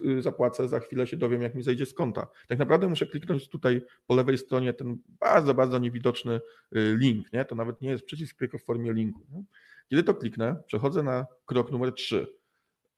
[0.06, 2.28] Y, zapłacę, za chwilę się dowiem, jak mi zejdzie z konta.
[2.48, 6.34] Tak naprawdę muszę kliknąć tutaj po lewej stronie ten bardzo, bardzo niewidoczny
[6.76, 7.34] y, link.
[7.34, 7.46] Nie?
[7.46, 9.22] To nawet nie jest przycisk, tylko w formie linku.
[9.30, 9.44] Nie?
[9.90, 12.28] Kiedy to kliknę, przechodzę na krok numer 3.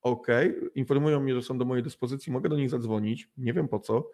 [0.01, 0.27] OK,
[0.75, 4.09] informują mnie, że są do mojej dyspozycji, mogę do nich zadzwonić, nie wiem po co.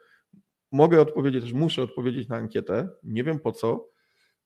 [0.71, 3.89] Mogę odpowiedzieć, też muszę odpowiedzieć na ankietę, nie wiem po co.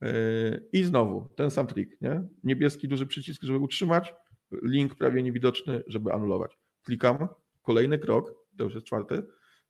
[0.04, 2.02] Y, I znowu ten sam trik.
[2.02, 2.24] Nie?
[2.44, 4.14] Niebieski duży przycisk, żeby utrzymać,
[4.52, 6.58] link prawie niewidoczny, żeby anulować.
[6.84, 7.28] Klikam,
[7.64, 9.24] Kolejny krok, to już jest czwarty.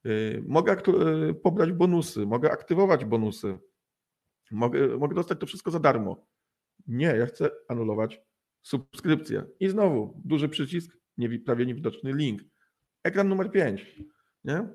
[0.06, 0.76] Y, mogę
[1.30, 3.58] y, pobrać bonusy, mogę aktywować bonusy,
[4.50, 6.26] mogę, mogę dostać to wszystko za darmo.
[6.86, 8.20] Nie, ja chcę anulować
[8.62, 9.44] subskrypcję.
[9.60, 10.98] I znowu duży przycisk,
[11.44, 12.42] prawie niewidoczny link.
[13.04, 13.96] Ekran numer 5.
[14.44, 14.68] Nie?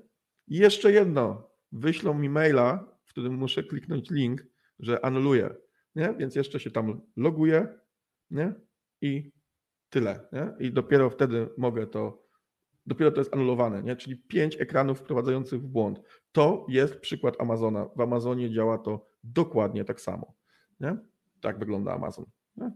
[0.48, 1.50] I jeszcze jedno.
[1.72, 4.46] Wyślą mi maila, w którym muszę kliknąć link,
[4.80, 5.56] że anuluję.
[5.96, 6.14] Nie?
[6.18, 7.80] Więc jeszcze się tam loguję
[8.32, 8.54] nie?
[9.02, 9.32] i
[9.90, 10.28] tyle.
[10.32, 10.68] Nie?
[10.68, 12.29] I dopiero wtedy mogę to
[12.90, 13.96] dopiero to jest anulowane, nie?
[13.96, 16.02] czyli pięć ekranów wprowadzających w błąd.
[16.32, 17.90] To jest przykład Amazona.
[17.96, 20.34] W Amazonie działa to dokładnie tak samo.
[20.80, 20.98] Nie?
[21.42, 22.26] Tak wygląda Amazon.
[22.58, 22.72] Nie?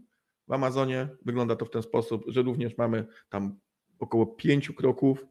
[0.48, 3.58] W Amazonie wygląda to w ten sposób, że również mamy tam
[3.98, 5.26] około pięciu kroków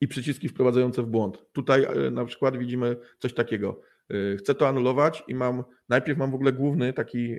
[0.00, 1.38] i przyciski wprowadzające w błąd.
[1.52, 3.80] Tutaj e, na przykład widzimy coś takiego.
[4.10, 7.38] E, chcę to anulować i mam, najpierw mam w ogóle główny taki e,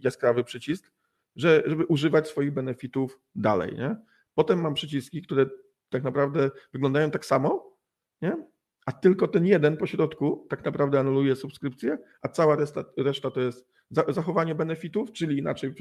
[0.00, 0.92] jaskrawy przycisk,
[1.36, 3.76] że, żeby używać swoich benefitów dalej.
[3.76, 3.96] Nie?
[4.34, 5.46] Potem mam przyciski, które
[5.88, 7.76] tak naprawdę wyglądają tak samo,
[8.22, 8.50] nie?
[8.86, 13.40] a tylko ten jeden po środku tak naprawdę anuluje subskrypcję, a cała reszta, reszta to
[13.40, 13.68] jest
[14.08, 15.74] zachowanie benefitów, czyli inaczej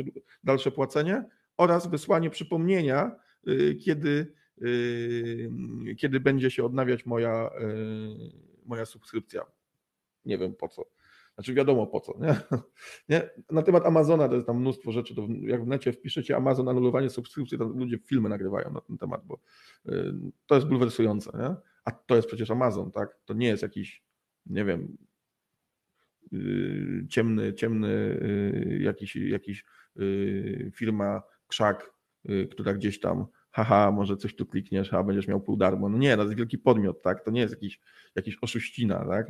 [0.44, 1.26] dalsze płacenie
[1.58, 3.16] oraz wysłanie przypomnienia,
[3.48, 5.50] y, kiedy, y,
[5.98, 9.46] kiedy będzie się odnawiać moja, y, moja subskrypcja.
[10.26, 10.86] Nie wiem po co.
[11.40, 12.18] Znaczy wiadomo po co.
[12.22, 12.36] Nie?
[13.10, 13.30] Nie?
[13.52, 15.16] Na temat Amazona to jest tam mnóstwo rzeczy.
[15.16, 19.22] To jak w necie wpiszecie Amazon anulowanie subskrypcji, to ludzie filmy nagrywają na ten temat,
[19.26, 19.40] bo
[19.90, 20.14] y,
[20.46, 21.32] to jest bulwersujące.
[21.38, 21.56] Nie?
[21.86, 23.20] A to jest przecież Amazon, tak?
[23.26, 24.04] To nie jest jakiś,
[24.46, 24.98] nie wiem,
[26.34, 29.66] y, ciemny, ciemny y, jakiś, jakiś
[30.76, 31.94] firma, krzak,
[32.52, 35.90] która gdzieś tam haha, może coś tu klikniesz, a będziesz miał pół darmo.
[35.90, 37.24] No nie, to jest wielki podmiot, tak?
[37.26, 37.80] To nie jest jakiś,
[38.16, 39.28] jakiś oszuścina, tak?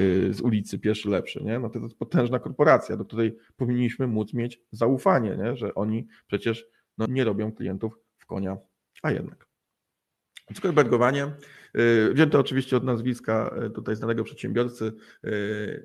[0.00, 1.58] Y, z ulicy pierwszy lepszy, nie?
[1.58, 5.56] No to jest potężna korporacja, do której powinniśmy móc mieć zaufanie, nie?
[5.56, 6.66] że oni przecież
[6.98, 8.56] no, nie robią klientów w konia,
[9.02, 9.46] a jednak.
[10.54, 11.32] Zuckerbergowanie,
[11.78, 14.92] y, wzięte oczywiście od nazwiska y, tutaj znanego przedsiębiorcy,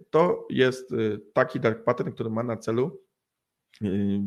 [0.10, 0.94] to jest
[1.34, 3.02] taki dark pattern, który ma na celu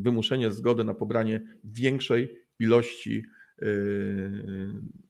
[0.03, 3.25] wymuszenie zgody na pobranie większej ilości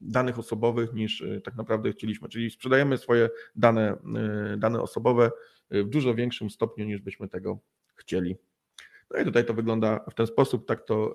[0.01, 2.29] danych osobowych niż y, tak naprawdę chcieliśmy.
[2.29, 3.97] Czyli sprzedajemy swoje dane,
[4.55, 5.31] y, dane osobowe
[5.71, 7.59] w dużo większym stopniu niż byśmy tego
[7.95, 8.37] chcieli.
[9.11, 11.15] No i tutaj to wygląda w ten sposób, tak to,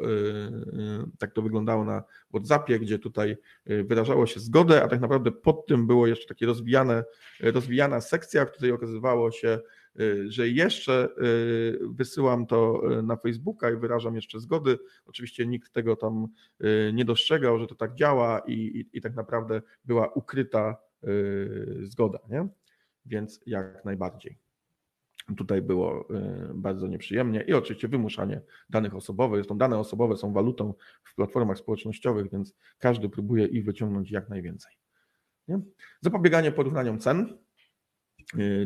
[1.19, 5.87] tak to wyglądało na WhatsAppie, gdzie tutaj wyrażało się zgodę, a tak naprawdę pod tym
[5.87, 7.03] było jeszcze takie rozwijane,
[7.39, 9.61] rozwijana sekcja, w której okazywało się, Y,
[10.27, 14.79] że jeszcze y, wysyłam to y, na Facebooka i wyrażam jeszcze zgody.
[15.05, 16.27] Oczywiście nikt tego tam
[16.93, 20.77] nie dostrzegał, że to tak działa i, i, i tak naprawdę była ukryta
[21.83, 22.47] zgoda, nie?
[23.05, 24.37] Więc jak najbardziej.
[25.37, 26.07] Tutaj było
[26.53, 29.37] bardzo nieprzyjemnie i oczywiście wymuszanie danych osobowych.
[29.37, 30.73] Zresztą dane osobowe są walutą
[31.03, 34.71] w platformach społecznościowych, więc każdy próbuje ich wyciągnąć jak najwięcej.
[35.47, 35.59] Nie?
[36.01, 37.37] Zapobieganie porównaniom cen.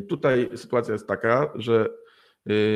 [0.09, 1.89] Tutaj sytuacja jest taka, że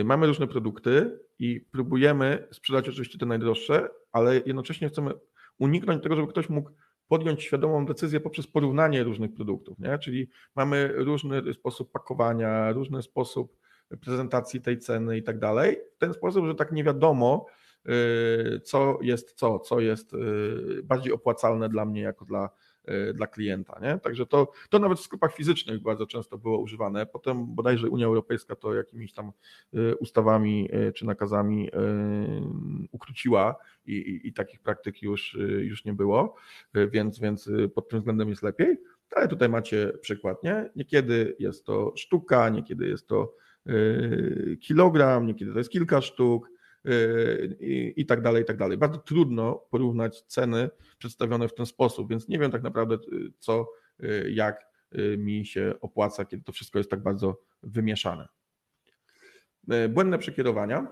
[0.05, 5.11] mamy różne produkty i próbujemy sprzedać oczywiście te najdroższe, ale jednocześnie chcemy
[5.57, 6.71] uniknąć tego, żeby ktoś mógł
[7.07, 9.79] podjąć świadomą decyzję poprzez porównanie różnych produktów.
[9.79, 9.99] Nie?
[9.99, 13.57] Czyli mamy różny sposób pakowania, różny sposób
[14.01, 17.45] prezentacji tej ceny i tak dalej, w ten sposób, że tak nie wiadomo,
[17.89, 22.66] y, co jest co, co jest y, bardziej opłacalne dla mnie jako dla Y,
[23.13, 23.79] dla klienta.
[23.81, 23.99] Nie?
[23.99, 27.05] Także to, to nawet w sklepach fizycznych bardzo często było używane.
[27.05, 29.31] Potem bodajże Unia Europejska to jakimiś tam
[29.73, 31.69] y, ustawami y, czy nakazami
[32.91, 36.35] ukróciła i, i, i takich praktyk już, już nie było,
[36.73, 38.77] więc, więc pod tym względem jest lepiej.
[39.15, 40.69] Ale tutaj macie przykład, nie?
[40.75, 43.35] Niekiedy jest to sztuka, niekiedy jest to
[44.61, 46.49] kilogram, niekiedy to jest kilka sztuk,
[47.95, 48.77] i, tak dalej, i tak dalej.
[48.77, 53.69] Bardzo trudno porównać ceny przedstawione w ten sposób, więc nie wiem tak naprawdę, y, co,
[54.03, 58.27] y, jak y, mi się opłaca, kiedy to wszystko jest tak bardzo wymieszane.
[59.89, 60.87] Błędne przekierowania.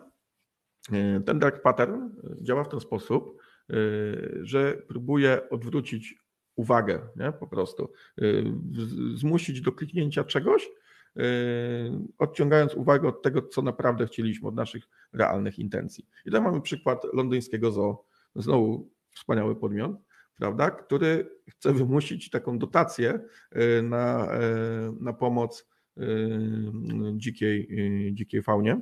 [1.26, 2.10] Ten dark pattern
[2.42, 3.42] działa w ten sposób,
[4.42, 6.16] że próbuje odwrócić
[6.56, 7.32] uwagę, nie?
[7.32, 7.92] po prostu
[9.16, 10.70] zmusić do kliknięcia czegoś,
[12.18, 16.08] odciągając uwagę od tego, co naprawdę chcieliśmy, od naszych realnych intencji.
[16.26, 19.92] I tutaj mamy przykład londyńskiego zoo, znowu wspaniały podmiot,
[20.38, 23.20] prawda, który chce wymusić taką dotację
[23.56, 25.68] yy, na, yy, na pomoc
[27.18, 27.70] dzikiej,
[28.14, 28.82] dzikiej faunie.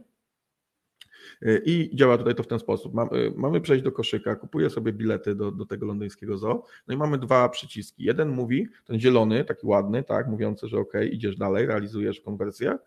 [1.65, 2.93] I działa tutaj to w ten sposób.
[3.35, 7.17] Mamy przejść do koszyka, kupuję sobie bilety do, do tego londyńskiego zoo, no i mamy
[7.17, 8.03] dwa przyciski.
[8.03, 12.77] Jeden mówi, ten zielony, taki ładny, tak, mówiący, że ok, idziesz dalej, realizujesz konwersję,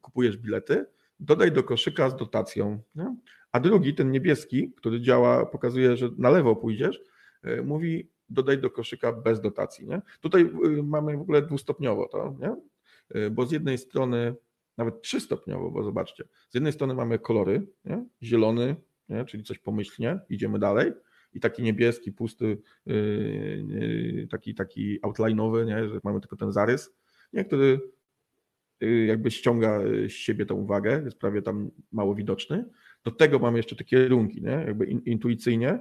[0.00, 0.86] kupujesz bilety,
[1.20, 2.80] dodaj do koszyka z dotacją.
[2.94, 3.16] Nie?
[3.52, 7.00] A drugi, ten niebieski, który działa, pokazuje, że na lewo pójdziesz,
[7.42, 9.86] e, mówi dodaj do koszyka bez dotacji.
[9.86, 10.02] Nie?
[10.20, 12.56] Tutaj y, mamy w ogóle dwustopniowo to, nie?
[13.30, 14.34] Bo z jednej strony
[14.76, 18.04] nawet trzystopniowo, bo zobaczcie, z jednej strony mamy kolory, nie?
[18.22, 18.76] zielony,
[19.08, 19.24] nie?
[19.24, 20.92] czyli coś pomyślnie, idziemy dalej,
[21.32, 25.88] i taki niebieski, pusty, yy, taki, taki outline'owy, nie?
[25.88, 26.96] że mamy tylko ten zarys,
[27.32, 27.44] nie?
[27.44, 27.80] który
[28.80, 32.64] yy, jakby ściąga z siebie tą uwagę, jest prawie tam mało widoczny.
[33.04, 34.50] Do tego mamy jeszcze te kierunki, nie?
[34.50, 35.80] jakby intuicyjnie, yy,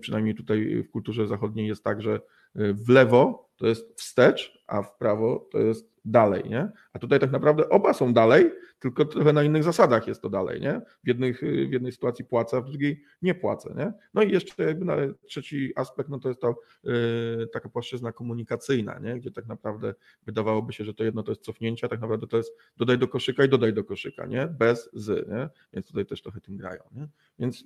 [0.00, 2.20] przynajmniej tutaj w kulturze zachodniej jest tak, że
[2.54, 6.70] w lewo to jest wstecz, a w prawo to jest dalej, nie?
[6.92, 10.60] A tutaj tak naprawdę oba są dalej, tylko trochę na innych zasadach jest to dalej,
[10.60, 10.80] nie?
[11.04, 13.92] W, jednych, w jednej sytuacji płacę, w drugiej nie płacę, nie?
[14.14, 14.96] No i jeszcze jakby na
[15.26, 19.16] trzeci aspekt, no to jest to yy, taka płaszczyzna komunikacyjna, nie?
[19.16, 19.94] Gdzie tak naprawdę
[20.26, 23.08] wydawałoby się, że to jedno to jest cofnięcie, a tak naprawdę to jest dodaj do
[23.08, 24.46] koszyka i dodaj do koszyka, nie?
[24.46, 25.48] Bez z, nie?
[25.72, 27.08] Więc tutaj też trochę tym grają, nie?
[27.38, 27.64] Więc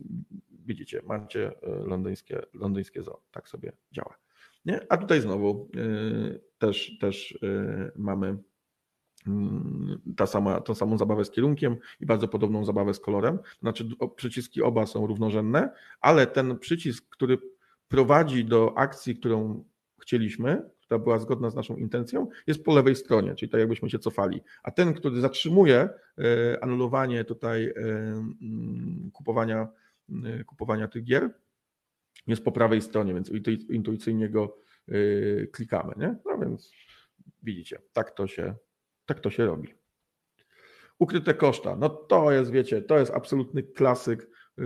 [0.51, 4.17] widzicie, macie y, londyńskie, londyńskie zoo, tak sobie działa.
[4.65, 4.81] Nie?
[4.89, 8.39] A tutaj znowu y, też, też y, mamy
[9.27, 13.39] mm, ta sama, tą samą zabawę z kierunkiem i bardzo podobną zabawę z kolorem.
[13.61, 15.71] Znaczy przyciski oba są równorzędne,
[16.01, 17.39] ale ten przycisk, który
[17.89, 19.65] prowadzi do akcji, którą
[20.01, 23.99] chcieliśmy, która była zgodna z naszą intencją, jest po lewej stronie, czyli tak jakbyśmy się
[23.99, 24.41] cofali.
[24.63, 29.69] A ten, który zatrzymuje y, anulowanie tutaj mm, kupowania,
[30.47, 31.31] kupowania tych gier,
[32.27, 33.31] jest po prawej stronie, więc
[33.71, 34.59] intuicyjnie go
[34.89, 35.95] y, klikamy.
[35.97, 36.17] Nie?
[36.25, 36.73] No więc
[37.43, 38.55] widzicie, tak to się,
[39.07, 39.75] tak to się robi.
[40.99, 41.77] Ukryte koszta.
[41.77, 44.65] No to jest, wiecie, to jest absolutny klasyk y,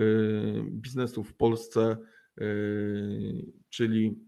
[0.71, 1.97] biznesu w Polsce,
[2.40, 4.28] y, czyli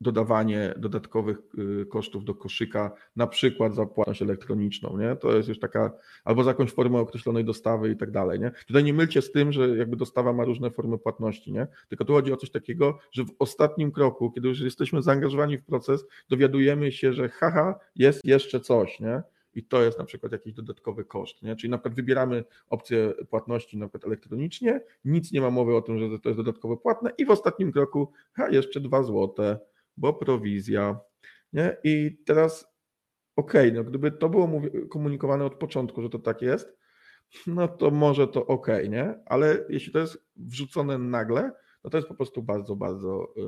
[0.00, 1.38] dodawanie dodatkowych
[1.82, 5.16] y, kosztów do koszyka, na przykład za płatność elektroniczną, nie?
[5.16, 5.92] To jest już taka,
[6.24, 8.50] albo za jakąś formę określonej dostawy i tak dalej, nie?
[8.66, 11.66] Tutaj nie mylcie z tym, że jakby dostawa ma różne formy płatności, nie?
[11.88, 15.64] Tylko tu chodzi o coś takiego, że w ostatnim kroku, kiedy już jesteśmy zaangażowani w
[15.64, 19.22] proces, dowiadujemy się, że haha, jest jeszcze coś, nie?
[19.56, 21.42] i to jest na przykład jakiś dodatkowy koszt.
[21.42, 21.56] Nie?
[21.56, 25.98] Czyli na przykład wybieramy opcję płatności na przykład elektronicznie, nic nie ma mowy o tym,
[25.98, 29.58] że to jest dodatkowe płatne i w ostatnim kroku, ha, jeszcze dwa złote,
[29.96, 31.00] bo prowizja.
[31.52, 31.76] Nie?
[31.84, 32.66] I teraz,
[33.36, 36.76] okej, okay, no gdyby to było komunikowane od początku, że to tak jest,
[37.46, 39.14] no to może to ok, nie?
[39.26, 41.52] Ale jeśli to jest wrzucone nagle,
[41.84, 43.42] no to jest po prostu bardzo, bardzo, y,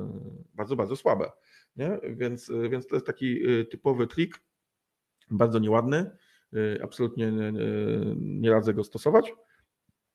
[0.53, 1.31] bardzo, bardzo słabe.
[1.75, 1.99] Nie?
[2.03, 4.41] Więc, więc to jest taki y, typowy trik,
[5.31, 6.11] bardzo nieładny.
[6.53, 7.53] Y, absolutnie nie,
[8.15, 9.33] nie radzę go stosować,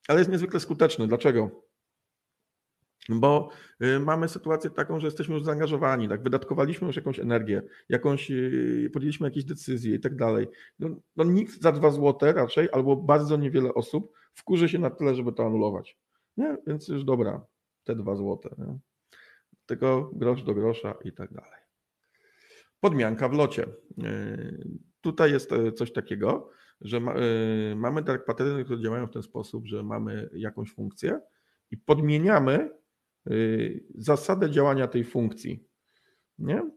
[0.09, 1.09] ale jest niezwykle skuteczny.
[1.09, 1.65] Dlaczego?
[3.09, 3.49] Bo
[3.83, 8.91] y, mamy sytuację taką, że jesteśmy już zaangażowani, tak, wydatkowaliśmy już jakąś energię, jakąś, y,
[8.93, 10.49] podjęliśmy jakieś decyzje i tak dalej.
[10.79, 15.15] No, no nikt za dwa złote raczej, albo bardzo niewiele osób wkurzy się na tyle,
[15.15, 15.99] żeby to anulować.
[16.37, 16.57] Nie?
[16.67, 17.47] Więc już dobra,
[17.85, 18.55] te dwa złote.
[18.59, 18.79] Nie?
[19.67, 21.61] Tylko grosz do grosza i tak dalej.
[22.81, 23.67] Podmianka w locie.
[24.05, 24.69] Y,
[25.01, 27.01] tutaj jest coś takiego, że
[27.77, 31.21] mamy dark patterny, które działają w ten sposób, że mamy jakąś funkcję
[31.71, 32.71] i podmieniamy
[33.95, 35.65] zasadę działania tej funkcji.
[36.39, 36.71] Nie?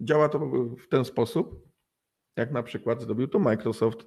[0.00, 0.38] Działa to
[0.76, 1.68] w ten sposób,
[2.36, 4.06] jak na przykład zrobił to Microsoft.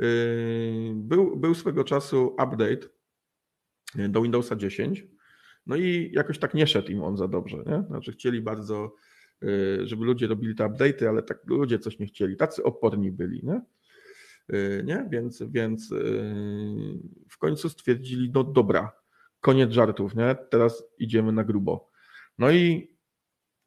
[0.00, 2.88] Y, był, był swego czasu update
[4.08, 5.06] do Windowsa 10,
[5.66, 7.56] no i jakoś tak nie szedł im on za dobrze.
[7.66, 7.82] Nie?
[7.88, 8.94] Znaczy chcieli bardzo,
[9.42, 12.36] y, żeby ludzie robili te update'y, ale tak ludzie coś nie chcieli.
[12.36, 13.40] Tacy oporni byli.
[13.44, 13.60] Nie?
[14.84, 15.08] Nie?
[15.10, 15.94] Więc, więc
[17.30, 18.99] w końcu stwierdzili, no dobra,
[19.40, 20.36] koniec żartów, nie?
[20.50, 21.90] Teraz idziemy na grubo.
[22.38, 22.96] No i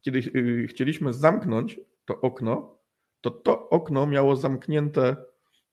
[0.01, 2.79] kiedy y, chcieliśmy zamknąć to okno,
[3.21, 5.15] to to okno miało zamknięte,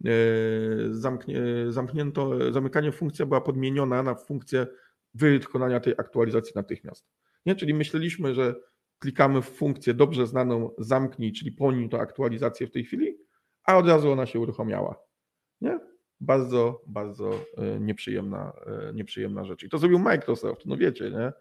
[0.07, 4.67] y, zamknie, zamknięto, zamykanie funkcja była podmieniona na funkcję
[5.15, 7.07] wykonania tej aktualizacji natychmiast.
[7.47, 7.55] Nie?
[7.57, 8.55] Czyli myśleliśmy, że
[8.99, 13.19] klikamy w funkcję dobrze znaną zamknij, czyli pełni to aktualizację w tej chwili,
[13.65, 14.97] a od razu ona się uruchamiała.
[15.61, 15.90] Nie?
[16.21, 19.63] Bardzo, bardzo e, nieprzyjemna, e, nieprzyjemna rzecz.
[19.63, 21.33] I to zrobił Microsoft, no wiecie, nie?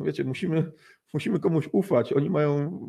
[0.00, 0.72] No wiecie, musimy,
[1.14, 2.12] musimy komuś ufać.
[2.12, 2.80] Oni mają,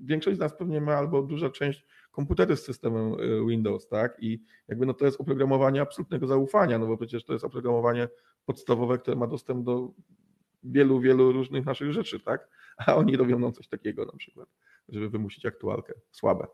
[0.00, 4.16] większość z nas pewnie ma albo duża część komputery z systemem e, Windows, tak?
[4.20, 8.08] I jakby no to jest oprogramowanie absolutnego zaufania, no bo przecież to jest oprogramowanie
[8.44, 9.92] podstawowe, które ma dostęp do
[10.64, 12.48] wielu, wielu różnych naszych rzeczy, tak?
[12.86, 14.48] A oni robią nam coś takiego na przykład,
[14.88, 15.92] żeby wymusić aktualkę.
[16.10, 16.46] Słabe.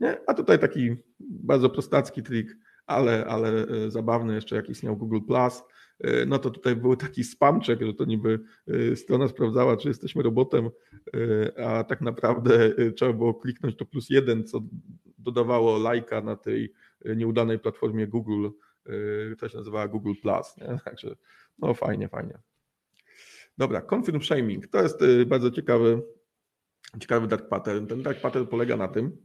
[0.00, 0.20] Nie?
[0.26, 2.56] A tutaj taki bardzo prostacki trik,
[2.90, 5.62] ale, ale e, zabawne jeszcze jak istniał Google Plus,
[6.00, 10.22] e, no to tutaj był taki spamczek, że to niby e, strona sprawdzała, czy jesteśmy
[10.22, 10.70] robotem,
[11.64, 14.60] a tak naprawdę trzeba było kliknąć to plus jeden, co
[15.18, 16.72] dodawało lajka na tej
[17.16, 18.48] nieudanej platformie Google,
[19.36, 20.56] która się nazywała Google Plus.
[20.56, 20.78] Nie?
[20.84, 21.16] Także
[21.58, 22.38] no fajnie, fajnie.
[23.58, 24.66] Dobra, confirm shaming.
[24.66, 26.02] To jest bardzo ciekawy,
[27.00, 27.86] ciekawy dark pattern.
[27.86, 29.16] Ten dark pattern polega na tym,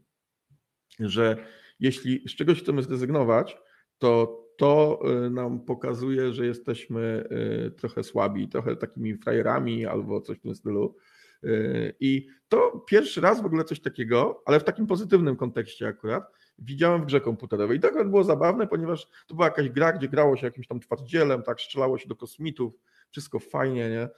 [1.00, 1.46] że
[1.80, 3.58] jeśli z czegoś chcemy zrezygnować,
[3.98, 7.24] to to y, nam pokazuje, że jesteśmy
[7.68, 10.96] y, trochę słabi, trochę takimi frajerami albo coś w tym stylu.
[11.44, 16.32] Y, I to pierwszy raz w ogóle coś takiego, ale w takim pozytywnym kontekście akurat,
[16.60, 17.78] widziałem w grze komputerowej.
[17.78, 20.80] I to akurat było zabawne, ponieważ to była jakaś gra, gdzie grało się jakimś tam
[20.80, 22.74] twardzielem, tak, strzelało się do kosmitów,
[23.12, 24.10] wszystko fajnie, nie?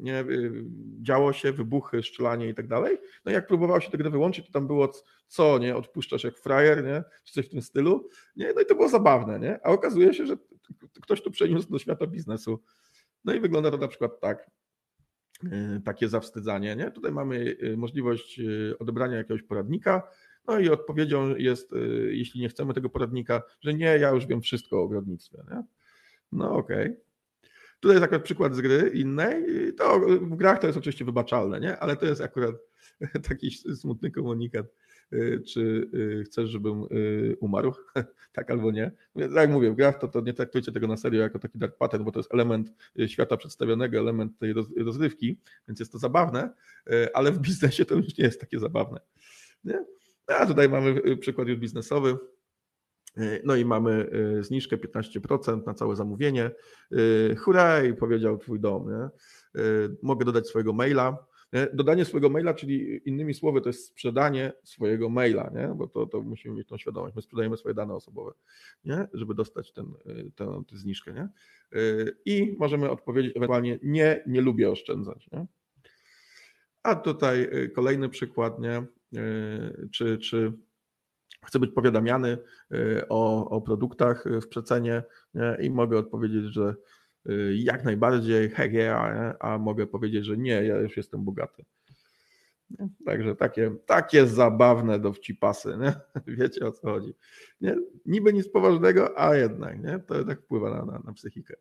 [0.00, 0.24] Nie?
[0.28, 0.64] Yy,
[1.02, 2.98] działo się, wybuchy, strzelanie i tak dalej.
[3.24, 4.92] No jak próbowało się tę grę wyłączyć, to tam było
[5.26, 5.76] co, nie?
[5.76, 7.04] Odpuszczasz jak frajer, nie?
[7.24, 8.08] Czy coś w tym stylu.
[8.36, 8.52] Nie?
[8.54, 9.66] No i to było zabawne, nie?
[9.66, 10.36] A okazuje się, że
[11.02, 12.62] ktoś to przeniósł do świata biznesu.
[13.24, 14.50] No i wygląda to na przykład tak
[15.42, 16.76] yy, takie zawstydzanie.
[16.76, 16.90] Nie?
[16.90, 18.40] Tutaj mamy możliwość
[18.78, 20.02] odebrania jakiegoś poradnika,
[20.46, 21.70] no i odpowiedzią jest,
[22.08, 25.38] jeśli nie chcemy tego poradnika, że nie, ja już wiem wszystko o ogrodnictwie.
[25.50, 25.62] Nie?
[26.32, 26.86] No okej.
[26.86, 27.07] Okay.
[27.80, 29.44] Tutaj jest akurat przykład z gry innej.
[29.74, 31.78] To w grach to jest oczywiście wybaczalne, nie?
[31.78, 32.54] ale to jest akurat
[33.28, 34.66] taki smutny komunikat.
[35.12, 37.74] Y, czy y, chcesz, żebym y, umarł?
[38.32, 38.92] tak albo nie.
[39.14, 41.76] Tak jak mówię, w grach to, to nie traktujcie tego na serio jako taki dark
[41.76, 42.72] pattern, bo to jest element
[43.06, 45.38] świata przedstawionego, element tej rozrywki,
[45.68, 46.50] więc jest to zabawne,
[47.14, 49.00] ale w biznesie to już nie jest takie zabawne.
[49.64, 49.84] Nie?
[50.26, 52.18] A tutaj mamy przykład już biznesowy
[53.44, 56.50] no i mamy e, zniżkę 15% na całe zamówienie.
[56.92, 58.90] E, huraj, powiedział twój dom.
[58.90, 59.08] Nie?
[60.02, 61.26] Mogę dodać swojego maila.
[61.74, 65.74] Dodanie swojego maila, czyli innymi słowy, to jest sprzedanie swojego maila, nie?
[65.74, 67.16] bo to, to musimy mieć tą świadomość.
[67.16, 68.32] My sprzedajemy swoje dane osobowe,
[68.84, 69.08] nie?
[69.12, 69.86] żeby dostać ten,
[70.36, 71.12] tę, tę zniżkę.
[71.12, 71.28] Nie?
[72.24, 75.28] I możemy odpowiedzieć ewentualnie nie, nie lubię oszczędzać.
[75.32, 75.46] Nie?
[76.82, 78.86] A tutaj kolejny przykład, nie?
[79.92, 80.52] Czy, czy
[81.46, 82.38] chcę być powiadamiany
[82.72, 85.02] y, o, o produktach y, w przecenie
[85.60, 86.74] i mogę odpowiedzieć, że
[87.28, 91.64] y, jak najbardziej, heck yeah, a mogę powiedzieć, że nie, ja już jestem bogaty.
[93.06, 95.94] Także takie, takie zabawne dowcipasy, nie?
[96.38, 97.14] wiecie o co chodzi.
[97.60, 97.76] Nie?
[98.06, 99.98] Niby nic poważnego, a jednak nie?
[99.98, 101.54] to tak wpływa na, na, na psychikę.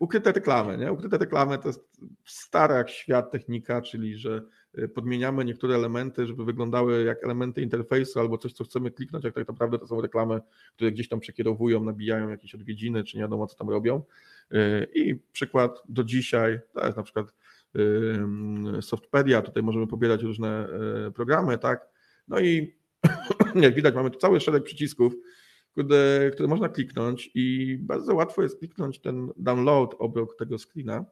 [0.00, 0.78] Ukryte reklamy.
[0.78, 0.92] Nie?
[0.92, 1.80] Ukryte reklamy to jest
[2.24, 4.42] stara jak świat technika, czyli że
[4.94, 9.48] podmieniamy niektóre elementy, żeby wyglądały jak elementy interfejsu albo coś, co chcemy kliknąć, jak tak
[9.48, 10.40] naprawdę to są reklamy,
[10.74, 14.02] które gdzieś tam przekierowują, nabijają jakieś odwiedziny, czy nie wiadomo, co tam robią.
[14.52, 17.34] Y, I przykład do dzisiaj, to jest na przykład
[17.76, 20.68] y, Softpedia, tutaj możemy pobierać różne
[21.14, 21.88] programy, tak?
[22.28, 22.76] No i
[23.54, 25.14] jak widać, mamy tu cały szereg przycisków,
[25.72, 31.04] które, które można kliknąć i bardzo łatwo jest kliknąć ten download obok tego screena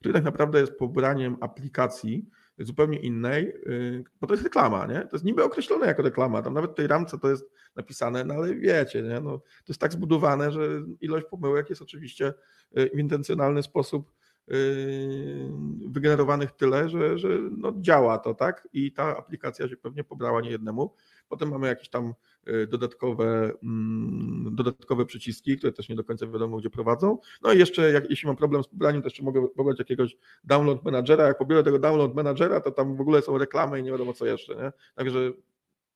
[0.00, 2.26] który tak naprawdę jest pobraniem aplikacji
[2.58, 5.00] zupełnie innej, y, bo to jest reklama, nie?
[5.00, 8.34] To jest niby określone jako reklama, tam nawet w tej ramce to jest napisane, no
[8.34, 9.20] ale wiecie, nie?
[9.20, 10.60] No, to jest tak zbudowane, że
[11.00, 12.34] ilość pomyłek jest oczywiście
[12.78, 14.12] y, w intencjonalny sposób
[14.52, 15.50] y,
[15.86, 17.28] wygenerowanych tyle, że, że
[17.58, 18.68] no działa to, tak?
[18.72, 20.94] I ta aplikacja się pewnie pobrała nie jednemu.
[21.28, 22.14] Potem mamy jakieś tam
[22.48, 27.18] Y, dodatkowe, mm, dodatkowe przyciski, które też nie do końca wiadomo, gdzie prowadzą.
[27.42, 30.84] No i jeszcze, jak, jeśli mam problem z pobraniem, to jeszcze mogę pobrać jakiegoś download
[30.84, 31.24] managera.
[31.24, 34.26] Jak pobiorę tego download managera, to tam w ogóle są reklamy i nie wiadomo co
[34.26, 34.54] jeszcze.
[34.54, 34.72] Nie?
[34.94, 35.32] Także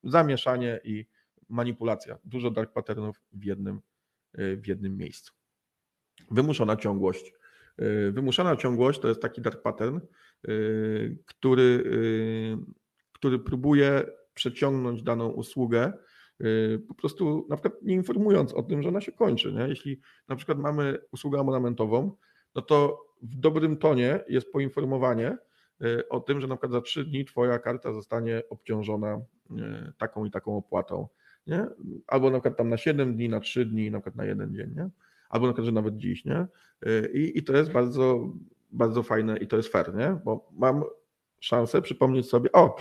[0.03, 1.05] zamieszanie i
[1.49, 2.17] manipulacja.
[2.23, 3.81] Dużo dark patternów w jednym,
[4.39, 5.33] y, w jednym miejscu.
[6.31, 7.33] Wymuszona ciągłość.
[7.81, 9.99] Y, wymuszona ciągłość to jest taki dark pattern,
[11.25, 11.83] który,
[13.13, 14.03] który próbuje
[14.33, 15.93] przeciągnąć daną usługę
[16.43, 19.53] Y, po prostu na przykład nie informując o tym, że ona się kończy.
[19.53, 19.67] Nie?
[19.67, 22.11] Jeśli na przykład mamy usługę abonamentową,
[22.55, 25.37] no to w dobrym tonie jest poinformowanie
[25.81, 30.25] y, o tym, że na przykład za trzy dni Twoja karta zostanie obciążona y, taką
[30.25, 31.07] i taką opłatą.
[31.47, 31.67] Nie?
[32.07, 34.73] Albo na przykład tam na 7 dni, na 3 dni, na przykład na jeden dzień,
[34.75, 34.89] nie?
[35.29, 36.25] albo na przykład, że nawet dziś.
[36.25, 36.47] Nie?
[37.13, 38.29] I, I to jest bardzo,
[38.71, 40.19] bardzo fajne i to jest fair, nie?
[40.25, 40.83] bo mam
[41.39, 42.75] szansę przypomnieć sobie, o,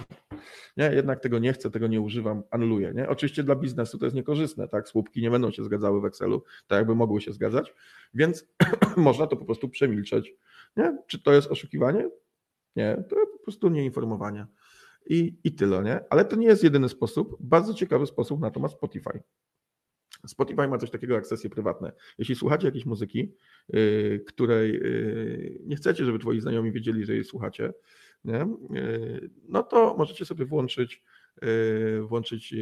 [0.76, 2.92] nie, jednak tego nie chcę, tego nie używam, anuluję.
[2.94, 3.08] Nie?
[3.08, 4.88] Oczywiście dla biznesu to jest niekorzystne, tak?
[4.88, 7.74] Słupki nie będą się zgadzały w Excelu, tak jakby mogły się zgadzać,
[8.14, 8.48] więc
[8.96, 10.34] można to po prostu przemilczeć.
[10.76, 10.98] Nie?
[11.06, 12.10] Czy to jest oszukiwanie?
[12.76, 14.46] Nie, to po prostu nieinformowanie.
[15.06, 16.00] I, I tyle, nie?
[16.10, 17.36] Ale to nie jest jedyny sposób.
[17.40, 19.22] Bardzo ciekawy sposób na to ma Spotify.
[20.26, 21.92] Spotify ma coś takiego jak sesje prywatne.
[22.18, 23.34] Jeśli słuchacie jakiejś muzyki,
[23.68, 27.72] yy, której yy, nie chcecie, żeby twoi znajomi wiedzieli, że jej słuchacie,
[28.24, 28.40] nie?
[28.40, 28.48] E,
[29.48, 31.02] no to możecie sobie włączyć,
[31.42, 32.54] e, włączyć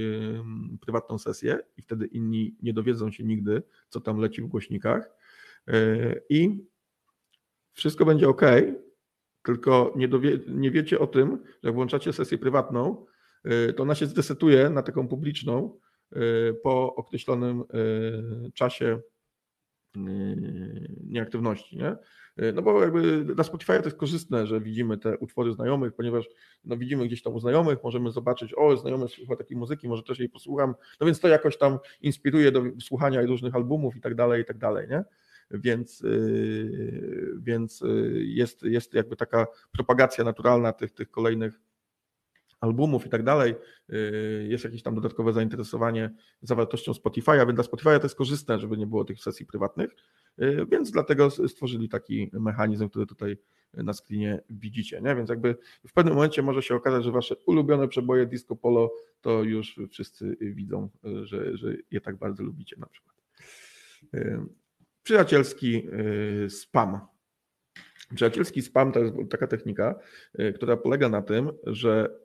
[0.80, 5.10] prywatną sesję i wtedy inni nie dowiedzą się nigdy, co tam leci w głośnikach
[5.68, 5.74] e,
[6.28, 6.66] i
[7.72, 8.42] wszystko będzie ok,
[9.42, 13.06] tylko nie, dowie, nie wiecie o tym, że jak włączacie sesję prywatną,
[13.76, 15.78] to ona się zdesetuje na taką publiczną
[16.62, 17.64] po określonym
[18.54, 19.00] czasie
[21.04, 21.76] nieaktywności.
[21.76, 21.96] Nie?
[22.38, 26.28] E, no bo jakby dla Spotify to jest korzystne, że widzimy te utwory znajomych, ponieważ
[26.64, 30.18] no widzimy gdzieś tam u znajomych, możemy zobaczyć, o, znajomy słucha takiej muzyki, może też
[30.18, 34.42] jej posłucham, no więc to jakoś tam inspiruje do słuchania różnych albumów i tak dalej,
[34.42, 35.04] i tak dalej, nie?
[35.50, 41.60] Więc, yy, więc y, jest, jest jakby taka propagacja naturalna tych, tych kolejnych
[42.60, 43.54] albumów i tak dalej,
[43.92, 48.76] y, jest jakieś tam dodatkowe zainteresowanie zawartością Spotify'a, więc dla Spotify'a to jest korzystne, żeby
[48.76, 50.27] nie było tych sesji prywatnych, y,
[50.70, 53.36] więc dlatego stworzyli taki mechanizm, który tutaj
[53.74, 55.00] na screenie widzicie.
[55.00, 55.16] Nie?
[55.16, 55.56] Więc jakby
[55.88, 60.36] w pewnym momencie może się okazać, że wasze ulubione przeboje disco polo to już wszyscy
[60.40, 60.90] widzą,
[61.22, 63.16] że, że je tak bardzo lubicie na przykład.
[64.14, 64.38] Y,
[65.02, 65.88] przyjacielski
[66.48, 67.00] spam.
[68.14, 69.98] Przyjacielski spam to jest taka technika,
[70.54, 72.18] która polega na tym, że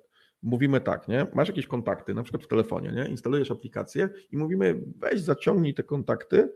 [0.44, 1.28] mówimy tak, nie?
[1.34, 3.06] Masz jakieś kontakty, na przykład w telefonie, nie?
[3.06, 6.50] Instalujesz aplikację i mówimy, weź zaciągnij te kontakty,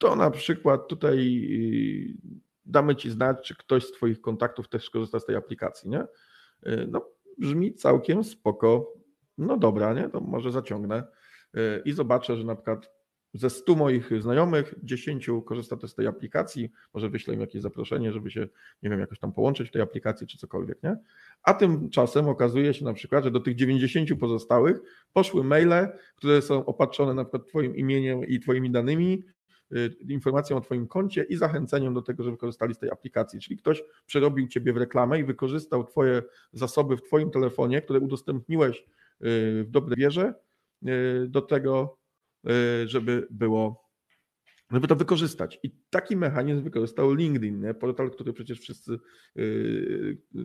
[0.00, 5.20] to na przykład tutaj y, damy ci znać, czy ktoś z twoich kontaktów też korzysta
[5.20, 6.00] z tej aplikacji, nie?
[6.66, 7.06] Y, no,
[7.38, 8.92] brzmi całkiem spoko.
[9.38, 10.08] No dobra, nie?
[10.08, 11.02] To może zaciągnę
[11.56, 12.90] y, i zobaczę, że na przykład
[13.34, 18.12] ze 100 moich znajomych 10 korzysta też z tej aplikacji, może wyślę im jakieś zaproszenie,
[18.12, 18.48] żeby się,
[18.82, 20.96] nie wiem, jakoś tam połączyć w tej aplikacji czy cokolwiek, nie?
[21.42, 24.80] A tymczasem okazuje się na przykład, że do tych 90 pozostałych
[25.12, 29.24] poszły maile, które są opatrzone na przykład Twoim imieniem i Twoimi danymi,
[30.08, 33.40] informacją o Twoim koncie i zachęceniem do tego, żeby korzystali z tej aplikacji.
[33.40, 38.78] Czyli ktoś przerobił Ciebie w reklamę i wykorzystał Twoje zasoby w Twoim telefonie, które udostępniłeś
[38.78, 38.84] y,
[39.64, 40.34] w dobre wierze,
[40.88, 42.00] y, do tego,
[42.86, 43.90] żeby było
[44.70, 45.58] żeby to wykorzystać.
[45.62, 47.74] I taki mechanizm wykorzystał LinkedIn, nie?
[47.74, 48.98] portal, który przecież wszyscy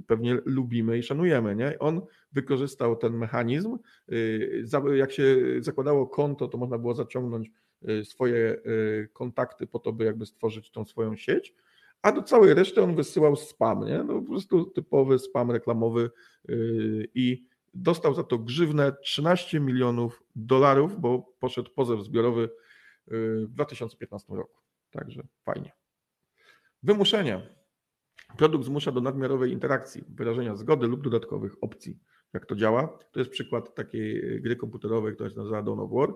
[0.07, 1.55] pewnie lubimy i szanujemy.
[1.55, 1.80] Nie?
[1.80, 2.01] On
[2.32, 3.78] wykorzystał ten mechanizm.
[4.95, 7.51] Jak się zakładało konto, to można było zaciągnąć
[8.03, 8.61] swoje
[9.13, 11.55] kontakty po to, by jakby stworzyć tą swoją sieć,
[12.01, 14.03] a do całej reszty on wysyłał spam, nie?
[14.03, 16.11] No po prostu typowy spam reklamowy
[17.15, 22.49] i dostał za to grzywnę 13 milionów dolarów, bo poszedł pozew zbiorowy
[23.07, 24.61] w 2015 roku.
[24.91, 25.71] Także fajnie.
[26.83, 27.55] Wymuszenie.
[28.38, 31.99] Produkt zmusza do nadmiarowej interakcji, wyrażenia zgody lub dodatkowych opcji.
[32.36, 32.99] Jak to działa?
[33.11, 36.13] To jest przykład takiej gry komputerowej, która się nazywa Dawn of War.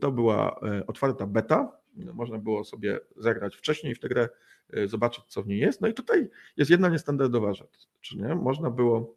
[0.00, 1.80] To była e, otwarta beta.
[2.14, 4.28] Można było sobie zagrać wcześniej w tę grę,
[4.72, 5.80] e, zobaczyć, co w niej jest.
[5.80, 7.88] No i tutaj jest jedna niestandardowa rzecz.
[8.00, 8.34] Czy nie?
[8.34, 9.16] Można było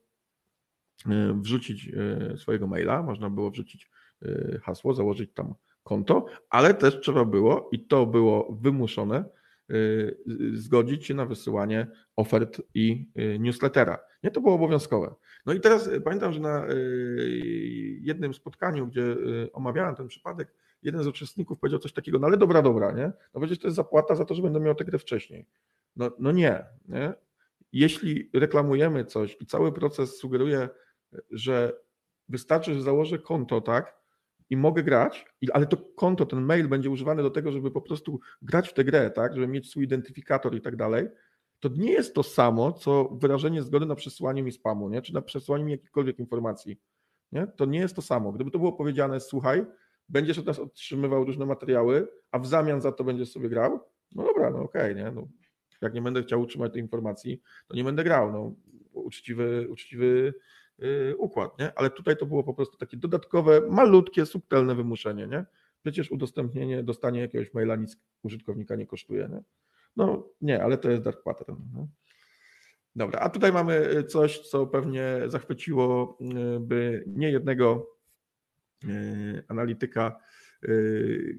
[1.06, 1.92] e, wrzucić
[2.38, 3.92] swojego maila, można było wrzucić
[4.62, 9.26] hasło, założyć tam konto, ale też trzeba było, i to było wymuszone,
[10.54, 13.08] zgodzić się na wysyłanie ofert i
[13.40, 14.00] newslettera.
[14.24, 15.16] Nie, to było obowiązkowe.
[15.46, 16.68] No i teraz pamiętam, że na
[18.02, 19.16] jednym spotkaniu, gdzie
[19.54, 20.54] omawiałem ten przypadek,
[20.84, 23.12] jeden z uczestników powiedział coś takiego, no ale dobra, dobra, nie?
[23.34, 25.46] No przecież to jest zapłata za to, że będę miał tę grę wcześniej.
[25.96, 27.14] No, no nie, nie.
[27.74, 30.70] Jeśli reklamujemy coś i cały proces sugeruje,
[31.32, 31.74] że
[32.30, 34.04] wystarczy, że założę konto, tak,
[34.50, 38.20] i mogę grać, ale to konto, ten mail będzie używany do tego, żeby po prostu
[38.42, 41.08] grać w tę grę, tak, żeby mieć swój identyfikator i tak dalej,
[41.64, 45.02] to nie jest to samo, co wyrażenie zgody na przesyłanie mi spamu, nie?
[45.02, 46.78] czy na przesyłanie mi jakichkolwiek informacji.
[47.32, 47.48] Nie?
[47.48, 48.32] To nie jest to samo.
[48.32, 49.66] Gdyby to było powiedziane, słuchaj,
[50.10, 53.80] będziesz od nas otrzymywał różne materiały, a w zamian za to będziesz sobie grał,
[54.16, 55.12] no dobra, no okej, okay, nie?
[55.12, 55.28] No,
[55.82, 58.32] jak nie będę chciał utrzymać tej informacji, to nie będę grał.
[58.32, 58.56] No,
[58.94, 60.34] uczciwy, uczciwy
[60.78, 61.78] yy, układ, nie?
[61.78, 65.46] Ale tutaj to było po prostu takie dodatkowe, malutkie, subtelne wymuszenie, nie?
[65.84, 69.44] Przecież udostępnienie, dostanie jakiegoś maila nic użytkownika nie kosztuje, nie?
[69.96, 71.56] No nie, ale to jest dark pattern.
[71.76, 71.88] Nie?
[72.96, 76.18] Dobra, a tutaj mamy coś, co pewnie zachwyciło
[76.56, 77.90] y, by nie jednego
[78.84, 80.20] y, analityka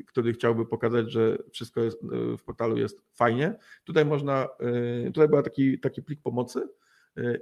[0.06, 1.98] który chciałby pokazać, że wszystko jest,
[2.38, 3.54] w portalu jest fajnie.
[3.84, 4.48] Tutaj można,
[5.06, 6.68] tutaj był taki, taki plik pomocy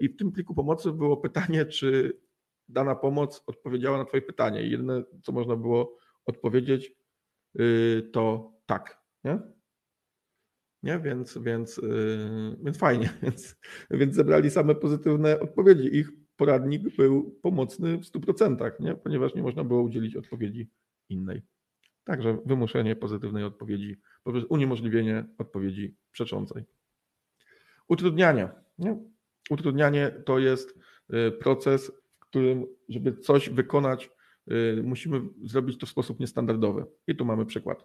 [0.00, 2.20] i w tym pliku pomocy było pytanie, czy
[2.68, 4.62] dana pomoc odpowiedziała na Twoje pytanie.
[4.62, 5.96] I jedyne, co można było
[6.26, 6.92] odpowiedzieć,
[8.12, 9.02] to tak.
[9.24, 9.38] Nie?
[10.83, 10.99] Nie?
[10.99, 11.80] Więc, więc,
[12.62, 13.11] więc fajnie.
[13.22, 13.57] Więc,
[13.91, 15.97] więc zebrali same pozytywne odpowiedzi.
[15.97, 18.95] Ich poradnik był pomocny w 100%, nie?
[18.95, 20.70] ponieważ nie można było udzielić odpowiedzi
[21.09, 21.43] innej.
[22.05, 26.64] Także wymuszenie pozytywnej odpowiedzi, poprzez uniemożliwienie odpowiedzi przeczącej.
[27.89, 28.49] Utrudnianie.
[28.78, 28.99] Nie?
[29.51, 30.78] Utrudnianie to jest
[31.14, 34.11] y, proces, w którym, żeby coś wykonać,
[34.53, 36.87] y, musimy zrobić to w sposób niestandardowy.
[37.07, 37.85] I tu mamy przykład.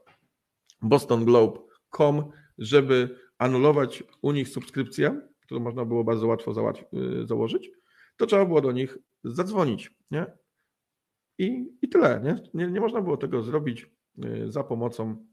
[0.82, 7.72] bostonglobe.com, żeby anulować u nich subskrypcję, którą można było bardzo łatwo y, założyć,
[8.18, 9.92] to trzeba było do nich zadzwonić.
[10.12, 10.26] Nie?
[11.38, 12.22] I, i tyle.
[12.24, 12.44] Nie?
[12.54, 13.88] Nie, nie można było tego zrobić
[14.26, 15.26] Y, za pomocą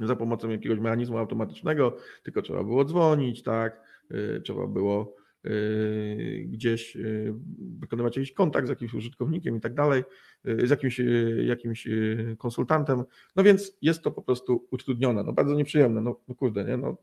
[0.00, 5.16] za pomocą jakiegoś mechanizmu automatycznego, tylko trzeba było dzwonić, tak, y, trzeba było
[6.46, 6.96] gdzieś
[7.80, 10.02] wykonywać jakiś kontakt z jakimś użytkownikiem i tak dalej,
[10.44, 11.00] z jakimś,
[11.46, 11.88] jakimś
[12.38, 13.04] konsultantem,
[13.36, 16.96] no więc jest to po prostu utrudnione, no bardzo nieprzyjemne, no, no kurde, nie, no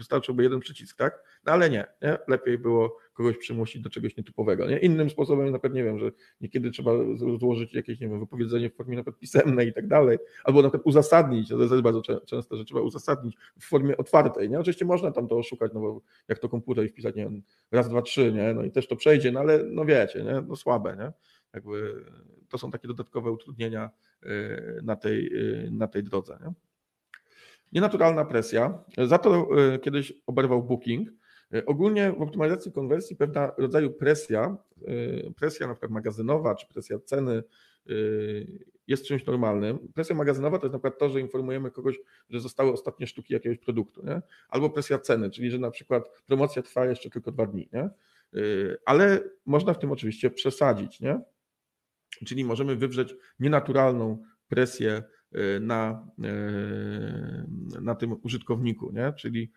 [0.00, 1.22] wystarczyłby jeden przycisk, tak?
[1.46, 4.66] No ale nie, nie, lepiej było kogoś przymusić do czegoś nietypowego.
[4.66, 4.78] Nie?
[4.78, 6.92] Innym sposobem na nie wiem, że niekiedy trzeba
[7.38, 10.86] złożyć jakieś, nie wiem, wypowiedzenie w formie na pisemnej i tak dalej, albo na przykład
[10.86, 14.58] uzasadnić, to jest bardzo często, że trzeba uzasadnić w formie otwartej, nie?
[14.58, 17.42] Oczywiście można tam to oszukać, no bo jak to komputer i wpisać, nie wiem,
[17.72, 18.54] raz, dwa, trzy, nie?
[18.54, 20.42] No i też to przejdzie, no ale no wiecie, nie?
[20.48, 21.12] No słabe, nie?
[21.54, 22.04] Jakby
[22.48, 23.90] to są takie dodatkowe utrudnienia
[24.22, 25.26] y, na tej,
[25.66, 26.52] y, na tej drodze, nie?
[27.72, 28.84] Nienaturalna presja.
[29.06, 31.08] Za to y, kiedyś oberwał Booking.
[31.54, 34.56] E, ogólnie w optymalizacji konwersji pewna rodzaju presja,
[34.86, 37.32] e, presja na przykład magazynowa czy presja ceny
[37.88, 37.92] e,
[38.86, 39.78] jest czymś normalnym.
[39.94, 41.98] Presja magazynowa to jest na przykład to, że informujemy kogoś,
[42.30, 44.22] że zostały ostatnie sztuki jakiegoś produktu, nie?
[44.48, 47.90] albo presja ceny, czyli że na przykład promocja trwa jeszcze tylko dwa dni, nie?
[48.84, 51.20] ale można w tym oczywiście przesadzić, nie?
[52.26, 55.02] czyli możemy wywrzeć nienaturalną presję
[55.60, 56.06] na,
[57.80, 59.12] na tym użytkowniku, nie?
[59.12, 59.52] czyli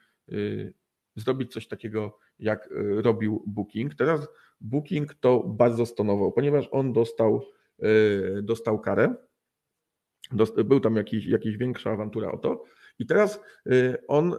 [1.15, 3.95] zrobić coś takiego, jak robił Booking.
[3.95, 4.27] Teraz
[4.61, 7.45] Booking to bardzo stonował, ponieważ on dostał,
[8.43, 9.15] dostał karę.
[10.65, 12.63] Był tam jakiś, jakiś większa awantura o to.
[12.99, 13.39] I teraz
[14.07, 14.35] on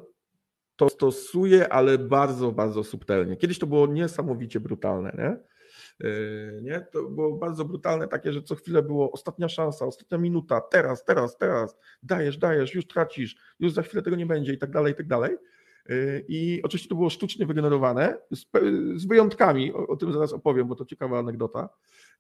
[0.77, 3.37] to stosuje, ale bardzo, bardzo subtelnie.
[3.37, 5.54] Kiedyś to było niesamowicie brutalne, nie?
[6.63, 6.87] Nie?
[6.93, 11.37] To było bardzo brutalne, takie, że co chwilę było ostatnia szansa, ostatnia minuta, teraz, teraz,
[11.37, 14.97] teraz, dajesz, dajesz, już tracisz, już za chwilę tego nie będzie i tak dalej, i
[14.97, 15.37] tak dalej.
[15.91, 18.47] Y, I oczywiście to było sztucznie wygenerowane, z,
[18.97, 21.69] z wyjątkami, o, o, tym zaraz opowiem, bo to ciekawa anegdota,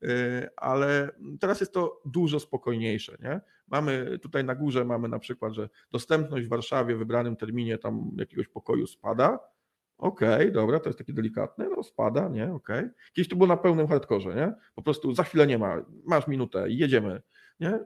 [0.02, 0.08] y,
[0.56, 1.10] ale
[1.40, 3.16] teraz jest to dużo spokojniejsze.
[3.22, 3.40] Nie?
[3.68, 8.10] Mamy tutaj na górze mamy na przykład, że dostępność w Warszawie w wybranym terminie tam
[8.16, 9.53] jakiegoś pokoju spada.
[9.98, 12.78] Okej, okay, dobra, to jest takie delikatne, no spada, nie, okej.
[12.78, 12.94] Okay.
[13.12, 14.54] Kiedyś to było na pełnym hardkorze, nie?
[14.74, 17.22] Po prostu za chwilę nie ma, masz minutę i jedziemy,
[17.60, 17.78] nie?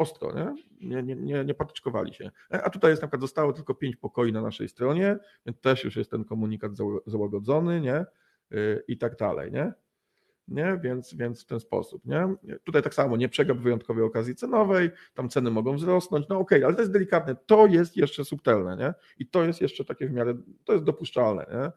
[0.00, 0.54] ostro, nie?
[0.80, 2.30] Nie, nie, nie, nie patyczkowali się.
[2.52, 5.84] E, a tutaj jest na przykład zostało tylko pięć pokoi na naszej stronie, więc też
[5.84, 6.72] już jest ten komunikat
[7.06, 8.04] załagodzony, nie?
[8.52, 9.72] Y, I tak dalej, nie?
[10.50, 10.80] Nie?
[10.82, 12.06] Więc, więc w ten sposób.
[12.06, 12.34] Nie?
[12.64, 16.66] Tutaj tak samo nie przegap wyjątkowej okazji cenowej, tam ceny mogą wzrosnąć, no okej, okay,
[16.66, 18.94] ale to jest delikatne, to jest jeszcze subtelne, nie?
[19.18, 20.34] I to jest jeszcze takie w miarę,
[20.64, 21.72] to jest dopuszczalne, nie?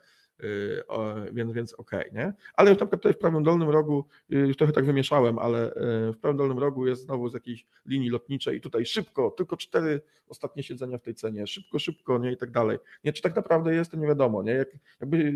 [1.32, 2.34] Więc, więc okej, okay, nie?
[2.54, 5.74] Ale na przykład tutaj w prawym dolnym rogu, już trochę tak wymieszałem, ale
[6.14, 10.02] w prawym dolnym rogu jest znowu z jakiejś linii lotniczej i tutaj szybko, tylko cztery
[10.28, 12.78] ostatnie siedzenia w tej cenie, szybko, szybko, nie i tak dalej.
[13.04, 14.52] Nie, czy tak naprawdę jest, to nie wiadomo, nie?
[14.52, 14.70] Jak,
[15.02, 15.34] jakby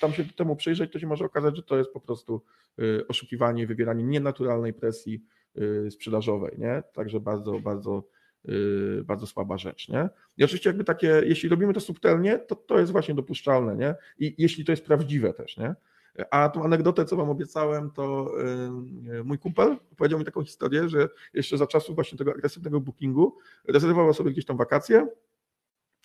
[0.00, 2.42] tam się temu przyjrzeć, to się może okazać, że to jest po prostu
[3.08, 5.24] oszukiwanie, wywieranie nienaturalnej presji
[5.90, 6.82] sprzedażowej, nie?
[6.92, 8.08] Także bardzo, bardzo
[9.04, 10.08] bardzo słaba rzecz, nie?
[10.36, 13.94] I oczywiście jakby takie, jeśli robimy to subtelnie, to to jest właśnie dopuszczalne, nie?
[14.18, 15.74] I jeśli to jest prawdziwe też, nie?
[16.30, 18.32] A tą anegdotę, co wam obiecałem, to
[19.02, 23.36] yy, mój kumpel powiedział mi taką historię, że jeszcze za czasów właśnie tego agresywnego bookingu
[23.68, 25.08] rezerwował sobie gdzieś tam wakacje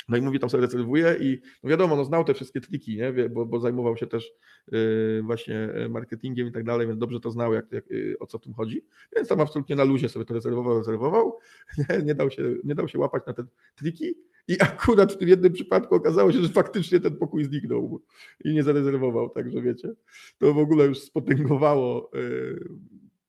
[0.09, 3.29] no i mówi, tam sobie rezerwuje i no wiadomo, no znał te wszystkie triki, nie?
[3.29, 4.31] Bo, bo zajmował się też
[4.71, 8.37] yy, właśnie marketingiem i tak dalej, więc dobrze to znał, jak, jak, yy, o co
[8.37, 8.85] w tym chodzi.
[9.15, 11.37] Więc tam absolutnie na luzie sobie to rezerwował, rezerwował.
[11.89, 13.43] Nie, nie, dał się, nie dał się łapać na te
[13.75, 14.15] triki.
[14.47, 18.01] I akurat w tym jednym przypadku okazało się, że faktycznie ten pokój zniknął
[18.43, 19.93] i nie zarezerwował, także wiecie,
[20.37, 22.69] to w ogóle już spotęgowało yy,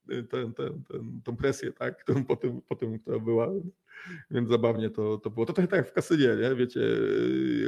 [0.07, 3.49] ten, ten, ten, tą presję, tak, którą po tym, po tym, która była.
[4.31, 5.47] Więc zabawnie to, to było.
[5.47, 6.55] To trochę tak jak w kasynie, nie?
[6.55, 6.81] Wiecie,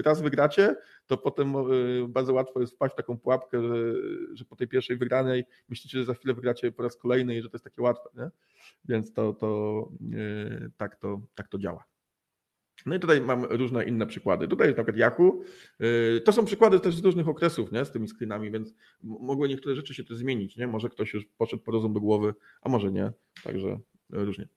[0.05, 0.76] raz wygracie,
[1.07, 1.62] to potem e,
[2.09, 3.95] bardzo łatwo jest wpaść w taką pułapkę, że,
[4.32, 7.51] że po tej pierwszej wygranej myślicie, że za chwilę wygracie po raz kolejny i że
[7.51, 8.30] to jest takie łatwe, nie?
[8.85, 11.93] Więc to, to, e, tak, to tak to działa.
[12.87, 14.49] No i tutaj mam różne inne przykłady.
[14.49, 15.41] Tutaj jest na przykład Yahoo.
[15.80, 17.85] E, to są przykłady też z różnych okresów nie?
[17.85, 20.57] z tymi screenami, więc mogły niektóre rzeczy się też zmienić.
[20.57, 20.66] Nie?
[20.66, 23.12] Może ktoś już poszedł po rozum do głowy, a może nie.
[23.45, 23.80] Także
[24.11, 24.49] różnie.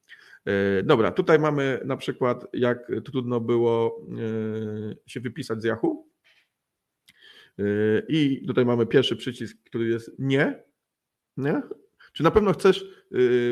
[0.44, 6.08] E, dobra, tutaj mamy na przykład, jak trudno było e, się wypisać z Yahoo.
[8.08, 10.62] I tutaj mamy pierwszy przycisk, który jest nie.
[11.36, 11.62] nie?
[12.12, 12.97] Czy na pewno chcesz,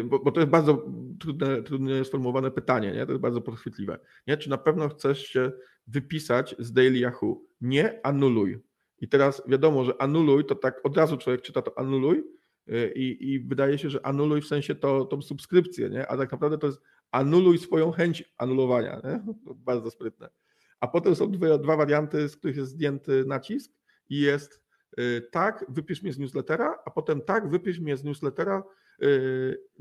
[0.05, 0.87] bo, bo to jest bardzo
[1.21, 3.07] trudne, trudne sformułowane pytanie, nie?
[3.07, 3.99] to jest bardzo podchwytliwe.
[4.27, 4.37] Nie?
[4.37, 5.53] Czy na pewno chcesz się
[5.87, 7.43] wypisać z Daily Yahoo?
[7.61, 8.59] Nie, anuluj.
[8.99, 12.25] I teraz wiadomo, że anuluj to tak od razu człowiek czyta to anuluj,
[12.95, 16.07] i, i wydaje się, że anuluj w sensie to, tą subskrypcję, nie?
[16.07, 16.81] a tak naprawdę to jest
[17.11, 19.01] anuluj swoją chęć anulowania.
[19.05, 19.35] Nie?
[19.55, 20.29] Bardzo sprytne.
[20.81, 23.73] A potem są dwie, dwa warianty, z których jest zdjęty nacisk
[24.09, 24.63] i jest
[24.99, 28.63] y, tak, wypisz mnie z newslettera, a potem tak, wypisz mnie z newslettera,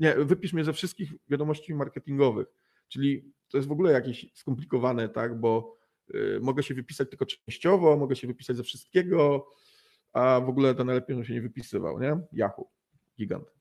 [0.00, 2.46] nie, wypisz mnie ze wszystkich wiadomości marketingowych.
[2.88, 5.76] Czyli to jest w ogóle jakieś skomplikowane, tak, bo
[6.14, 9.46] y, mogę się wypisać tylko częściowo, mogę się wypisać ze wszystkiego,
[10.12, 12.18] a w ogóle to najlepiej, żebym się nie wypisywał, nie?
[12.32, 12.70] Yahoo
[13.18, 13.52] gigant.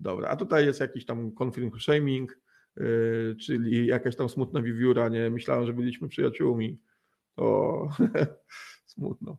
[0.00, 2.40] Dobra, a tutaj jest jakiś tam confirm shaming,
[2.76, 5.30] yy, czyli jakaś tam smutna wiewióra, nie?
[5.30, 6.80] Myślałem, że byliśmy przyjaciółmi.
[7.36, 7.88] O,
[8.94, 9.38] smutno.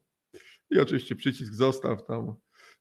[0.70, 2.36] I oczywiście przycisk zostaw tam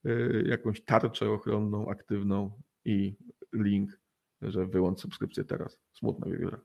[0.05, 3.17] yy, jakąś tarczę ochronną, aktywną i
[3.53, 4.01] link,
[4.43, 5.79] że wyłącz subskrypcję teraz.
[5.93, 6.61] Smutna wiewióra.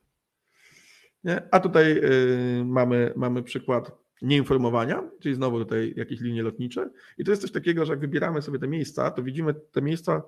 [1.23, 1.41] Nie?
[1.51, 6.89] A tutaj yy, mamy, mamy przykład nieinformowania, czyli znowu tutaj jakieś linie lotnicze.
[7.17, 10.23] I to jest coś takiego, że jak wybieramy sobie te miejsca, to widzimy te miejsca,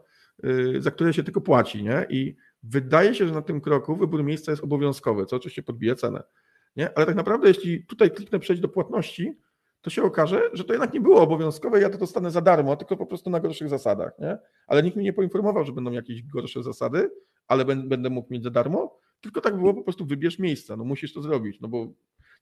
[0.45, 2.05] y, za które się tylko płaci, nie?
[2.09, 6.23] I wydaje się, że na tym kroku wybór miejsca jest obowiązkowy, co oczywiście podbija cenę.
[6.75, 6.97] Nie?
[6.97, 9.33] Ale tak naprawdę, jeśli tutaj kliknę przejść do płatności,
[9.83, 12.97] to się okaże, że to jednak nie było obowiązkowe, ja to dostanę za darmo, tylko
[12.97, 14.19] po prostu na gorszych zasadach.
[14.19, 14.37] Nie?
[14.67, 17.11] Ale nikt mnie nie poinformował, że będą jakieś gorsze zasady,
[17.47, 21.13] ale będę mógł mieć za darmo, tylko tak było po prostu wybierz miejsca, no musisz
[21.13, 21.87] to zrobić, no bo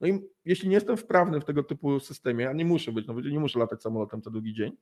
[0.02, 3.14] no i jeśli nie jestem wprawny w tego typu systemie, a nie muszę być, no
[3.20, 4.78] nie muszę latać samolotem co drugi dzień,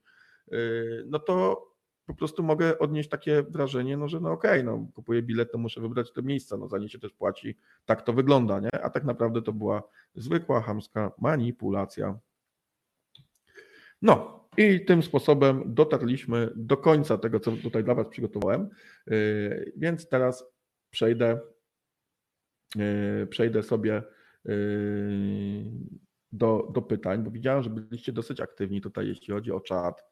[0.52, 1.68] yy, no to
[2.06, 5.58] po prostu mogę odnieść takie wrażenie, no że no okej, okay, no kupuję bilet, to
[5.58, 8.72] muszę wybrać te miejsca, no za nie się też płaci, tak to wygląda, nie?
[8.84, 9.84] A tak naprawdę to była
[10.16, 12.20] zwykła chamska manipulacja.
[14.02, 18.70] No i tym sposobem dotarliśmy do końca tego, co tutaj dla Was przygotowałem,
[19.08, 20.46] yy, więc teraz
[20.92, 21.40] przejdę,
[22.76, 24.04] yy, przejdę sobie
[24.46, 25.64] Yy,
[26.32, 30.04] do, do pytań, bo widziałem, że byliście dosyć aktywni tutaj, jeśli chodzi o czat,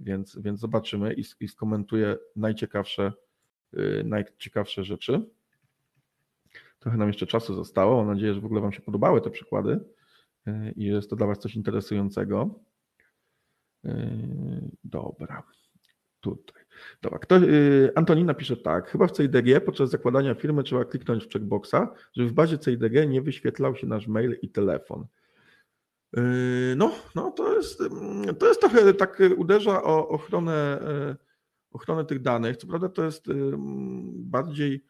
[0.00, 3.12] więc, więc zobaczymy i, i skomentuję najciekawsze,
[4.04, 5.26] najciekawsze rzeczy.
[6.78, 7.96] Trochę nam jeszcze czasu zostało.
[7.96, 9.80] Mam nadzieję, że w ogóle Wam się podobały te przykłady
[10.76, 12.60] i jest to dla Was coś interesującego.
[14.84, 15.42] Dobra,
[16.20, 16.64] tutaj.
[17.02, 18.34] Dobra, kto, y, Antonina
[18.64, 18.90] tak.
[18.90, 21.76] Chyba w CIDG podczas zakładania firmy trzeba kliknąć w checkboxa,
[22.12, 25.06] żeby w bazie CIDG nie wyświetlał się nasz mail i telefon.
[26.16, 30.80] Y, no, no to jest, mm, to jest trochę tak uderza o ochronę,
[31.12, 31.16] y,
[31.70, 32.56] ochronę tych danych.
[32.56, 33.26] Co prawda to jest
[34.12, 34.84] bardziej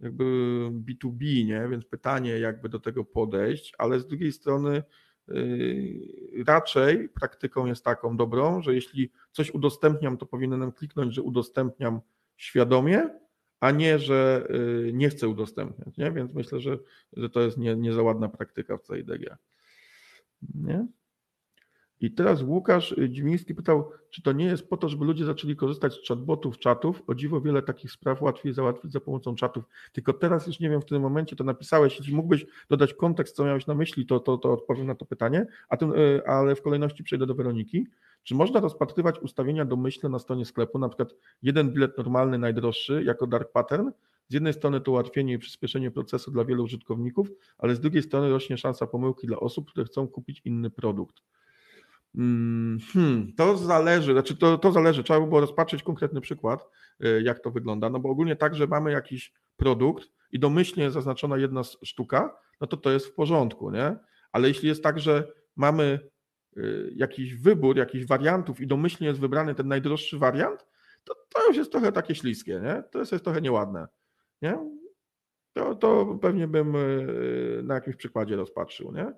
[0.00, 0.24] jakby
[0.70, 1.68] B2B, nie?
[1.70, 4.82] więc pytanie jakby do tego podejść, ale z drugiej strony
[5.28, 12.00] Yy, raczej praktyką jest taką dobrą, że jeśli coś udostępniam, to powinienem kliknąć, że udostępniam
[12.36, 13.08] świadomie,
[13.60, 15.96] a nie, że yy, nie chcę udostępniać.
[15.96, 16.12] Nie?
[16.12, 16.78] Więc myślę, że,
[17.12, 19.36] że to jest nie, nie za ładna praktyka w CIDG.
[20.54, 20.86] Nie?
[22.00, 25.94] I teraz Łukasz Dzimiński pytał, czy to nie jest po to, żeby ludzie zaczęli korzystać
[25.94, 27.02] z chatbotów, czatów.
[27.06, 29.64] O dziwo wiele takich spraw łatwiej załatwić za pomocą czatów.
[29.92, 31.98] Tylko teraz już nie wiem, w tym momencie to napisałeś.
[31.98, 35.46] Jeśli mógłbyś dodać kontekst, co miałeś na myśli, to, to, to odpowiem na to pytanie.
[35.68, 37.86] A tym, y, ale w kolejności przejdę do Weroniki.
[38.22, 43.26] Czy można rozpatrywać ustawienia domyślne na stronie sklepu, na przykład jeden bilet normalny, najdroższy, jako
[43.26, 43.90] dark pattern?
[44.28, 47.28] Z jednej strony to ułatwienie i przyspieszenie procesu dla wielu użytkowników,
[47.58, 51.22] ale z drugiej strony rośnie szansa pomyłki dla osób, które chcą kupić inny produkt.
[52.14, 56.68] Mm, hmm, to zależy, znaczy to, to zależy, trzeba by było rozpatrzeć konkretny przykład,
[57.04, 61.36] y, jak to wygląda, no bo ogólnie tak, że mamy jakiś produkt i domyślnie zaznaczona
[61.36, 63.96] jedna sztuka, no to to jest w porządku, nie?
[64.32, 66.00] Ale jeśli jest tak, że mamy
[66.56, 70.66] y, jakiś wybór, jakichś wariantów i domyślnie jest wybrany ten najdroższy wariant,
[71.04, 72.82] to to już jest trochę takie śliskie, nie?
[72.90, 73.88] To jest, jest trochę nieładne,
[74.42, 74.58] nie?
[75.52, 79.12] To, to pewnie bym y, na jakimś przykładzie rozpatrzył, nie?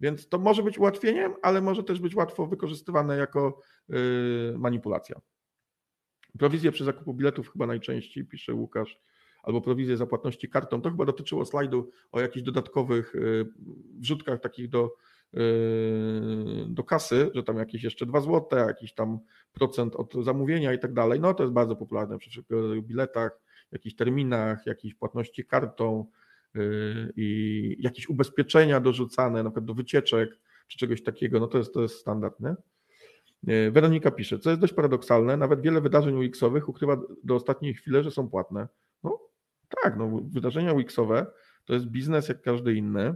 [0.00, 5.20] Więc to może być ułatwieniem, ale może też być łatwo wykorzystywane jako yy, manipulacja.
[6.38, 8.98] Prowizje przy zakupu biletów chyba najczęściej, pisze Łukasz,
[9.42, 10.82] albo prowizje za płatności kartą.
[10.82, 13.52] To chyba dotyczyło slajdu o jakichś dodatkowych yy,
[14.00, 14.94] wrzutkach takich do,
[15.32, 15.42] yy,
[16.68, 19.18] do kasy, że tam jakieś jeszcze 2 zł, jakiś tam
[19.52, 21.20] procent od zamówienia i tak dalej.
[21.20, 22.44] No to jest bardzo popularne przy
[22.82, 23.40] biletach,
[23.72, 26.25] jakichś terminach, jakiejś płatności kartą, Y,
[27.16, 30.38] i jakieś ubezpieczenia dorzucane, na przykład do wycieczek
[30.68, 32.54] czy czegoś takiego, no to jest, to jest standard, nie?
[33.54, 38.02] Y, Weronika pisze, co jest dość paradoksalne, nawet wiele wydarzeń UX-owych ukrywa do ostatniej chwili,
[38.02, 38.68] że są płatne.
[39.02, 39.20] No
[39.82, 41.26] tak, no, wydarzenia UX-owe
[41.64, 43.14] to jest biznes jak każdy inny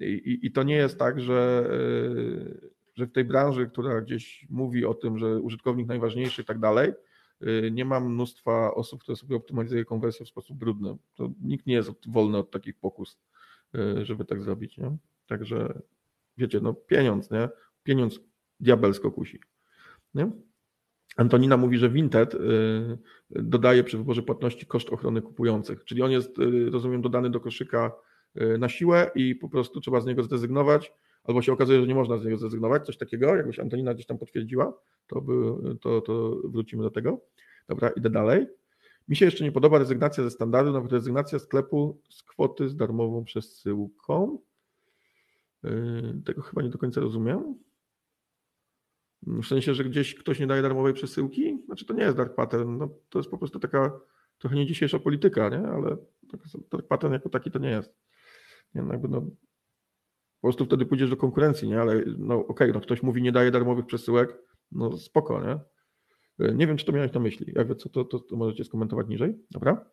[0.00, 4.46] i, i, i to nie jest tak, że, y, że w tej branży, która gdzieś
[4.50, 6.96] mówi o tym, że użytkownik najważniejszy i tak dalej, Y,
[7.70, 10.96] nie ma mnóstwa osób, które sobie optymalizuje konwersję w sposób brudny.
[11.14, 13.18] To nikt nie jest wolny od takich pokus,
[13.74, 14.78] y, żeby tak zrobić.
[14.78, 14.96] Nie?
[15.26, 15.82] Także
[16.36, 17.48] wiecie, no pieniądz, nie?
[17.82, 18.20] Pieniądz
[18.60, 19.40] diabelsko kusi.
[20.14, 20.30] Nie?
[21.16, 22.38] Antonina mówi, że Vinted y,
[23.30, 26.36] dodaje przy wyborze płatności koszt ochrony kupujących, czyli on jest,
[26.70, 27.92] rozumiem, dodany do koszyka
[28.58, 30.92] na siłę i po prostu trzeba z niego zrezygnować,
[31.26, 34.18] albo się okazuje, że nie można z niego zrezygnować, coś takiego, jakbyś Antonina gdzieś tam
[34.18, 35.34] potwierdziła, to, by,
[35.80, 37.20] to, to wrócimy do tego.
[37.68, 38.46] Dobra, idę dalej.
[39.08, 43.24] Mi się jeszcze nie podoba rezygnacja ze standardu, nawet rezygnacja sklepu z kwoty z darmową
[43.24, 44.38] przesyłką.
[45.62, 47.54] Yy, tego chyba nie do końca rozumiem.
[49.22, 51.62] W sensie, że gdzieś ktoś nie daje darmowej przesyłki?
[51.66, 54.00] Znaczy to nie jest dark pattern, no, to jest po prostu taka
[54.38, 55.68] trochę nie dzisiejsza polityka, nie?
[55.68, 55.96] ale
[56.72, 57.94] dark pattern jako taki to nie jest.
[58.74, 59.26] Nie, no jakby no,
[60.40, 61.80] po prostu wtedy pójdziesz do konkurencji, nie?
[61.80, 64.38] Ale no okej, okay, no ktoś mówi nie daje darmowych przesyłek,
[64.72, 65.58] no spoko, nie?
[66.46, 67.52] E, nie wiem, czy to miałeś na myśli.
[67.56, 69.90] Jakby co, to, to, to możecie skomentować niżej, dobra?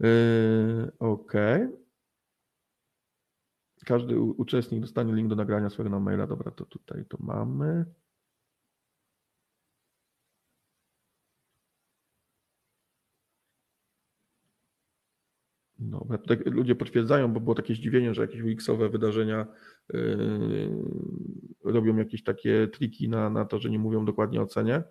[0.00, 1.62] Yy, okej.
[1.62, 1.84] Okay.
[3.84, 6.26] Każdy uczestnik dostanie link do nagrania swojego maila.
[6.26, 7.84] Dobra, to tutaj to mamy.
[15.90, 16.06] No,
[16.44, 19.46] ludzie potwierdzają, bo było takie zdziwienie, że jakieś UX-owe wydarzenia
[19.92, 20.70] yy,
[21.64, 24.82] robią jakieś takie triki na, na to, że nie mówią dokładnie o cenie.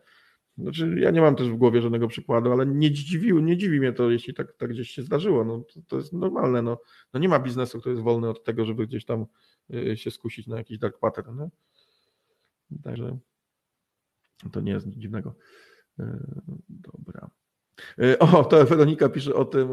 [0.57, 3.93] Znaczy, ja nie mam też w głowie żadnego przykładu, ale nie dziwi, nie dziwi mnie
[3.93, 5.43] to, jeśli tak, tak gdzieś się zdarzyło.
[5.43, 6.61] No, to, to jest normalne.
[6.61, 6.81] No.
[7.13, 9.25] no nie ma biznesu, który jest wolny od tego, żeby gdzieś tam
[9.69, 11.39] yy, się skusić na jakiś dark pattern.
[11.39, 11.49] Nie?
[12.83, 13.17] Także
[14.51, 15.35] to nie jest nic dziwnego.
[15.99, 16.05] Yy,
[16.69, 17.29] dobra.
[18.01, 19.69] E, o, to Weronika pisze o tym,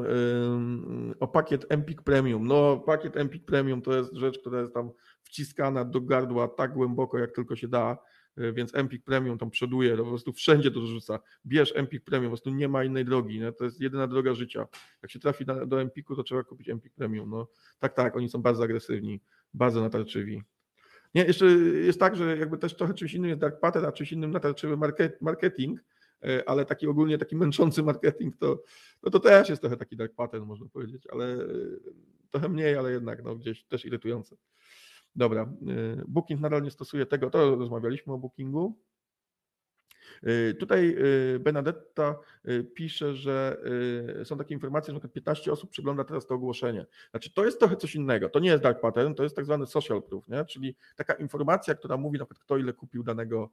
[1.20, 2.46] o pakiet Empik Premium.
[2.46, 4.90] No, pakiet Empik Premium to jest rzecz, która jest tam
[5.22, 7.98] wciskana do gardła tak głęboko, jak tylko się da,
[8.36, 11.18] e, więc Empik Premium tam przoduje, to po prostu wszędzie to rzuca.
[11.46, 13.52] Bierz Empik Premium, po prostu nie ma innej drogi, nie?
[13.52, 14.66] to jest jedyna droga życia.
[15.02, 17.30] Jak się trafi do Empiku, to trzeba kupić Empik Premium.
[17.30, 17.48] No,
[17.78, 19.20] tak, tak, oni są bardzo agresywni,
[19.54, 20.42] bardzo natarczywi.
[21.14, 21.46] Nie, jeszcze
[21.84, 24.76] jest tak, że jakby też trochę czymś innym jest Dark Pattern, a czymś innym natarczywy
[25.20, 25.84] marketing, E,
[26.46, 28.62] ale taki ogólnie taki męczący marketing to,
[29.02, 31.46] no to też jest trochę taki dark pattern, można powiedzieć, ale e,
[32.30, 34.36] trochę mniej, ale jednak no, gdzieś też irytujący.
[35.16, 38.78] Dobra, e, Booking nadal nie stosuje tego, to rozmawialiśmy o Bookingu.
[40.26, 40.96] Y, tutaj
[41.34, 43.60] y, Benedetta y, pisze, że
[44.24, 46.86] są takie informacje, że 15 osób przegląda teraz to ogłoszenie.
[47.10, 48.28] Znaczy, to jest trochę coś innego.
[48.28, 50.44] To nie jest dark pattern, to jest tak zwany social proof, nie?
[50.44, 53.50] czyli taka informacja, która mówi na przykład, kto ile kupił danego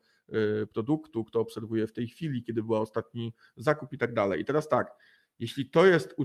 [0.73, 4.41] produktu, kto obserwuje w tej chwili, kiedy był ostatni zakup i tak dalej.
[4.41, 4.95] I teraz tak,
[5.39, 6.15] jeśli to jest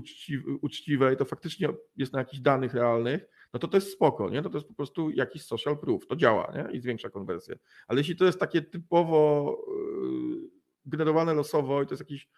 [0.61, 4.41] uczciwe i to faktycznie jest na jakichś danych realnych, no to to jest spoko, nie?
[4.41, 6.77] To, to jest po prostu jakiś social proof, to działa nie?
[6.77, 7.59] i zwiększa konwersję.
[7.87, 10.49] Ale jeśli to jest takie typowo yy,
[10.85, 12.29] generowane losowo i to jest jakiś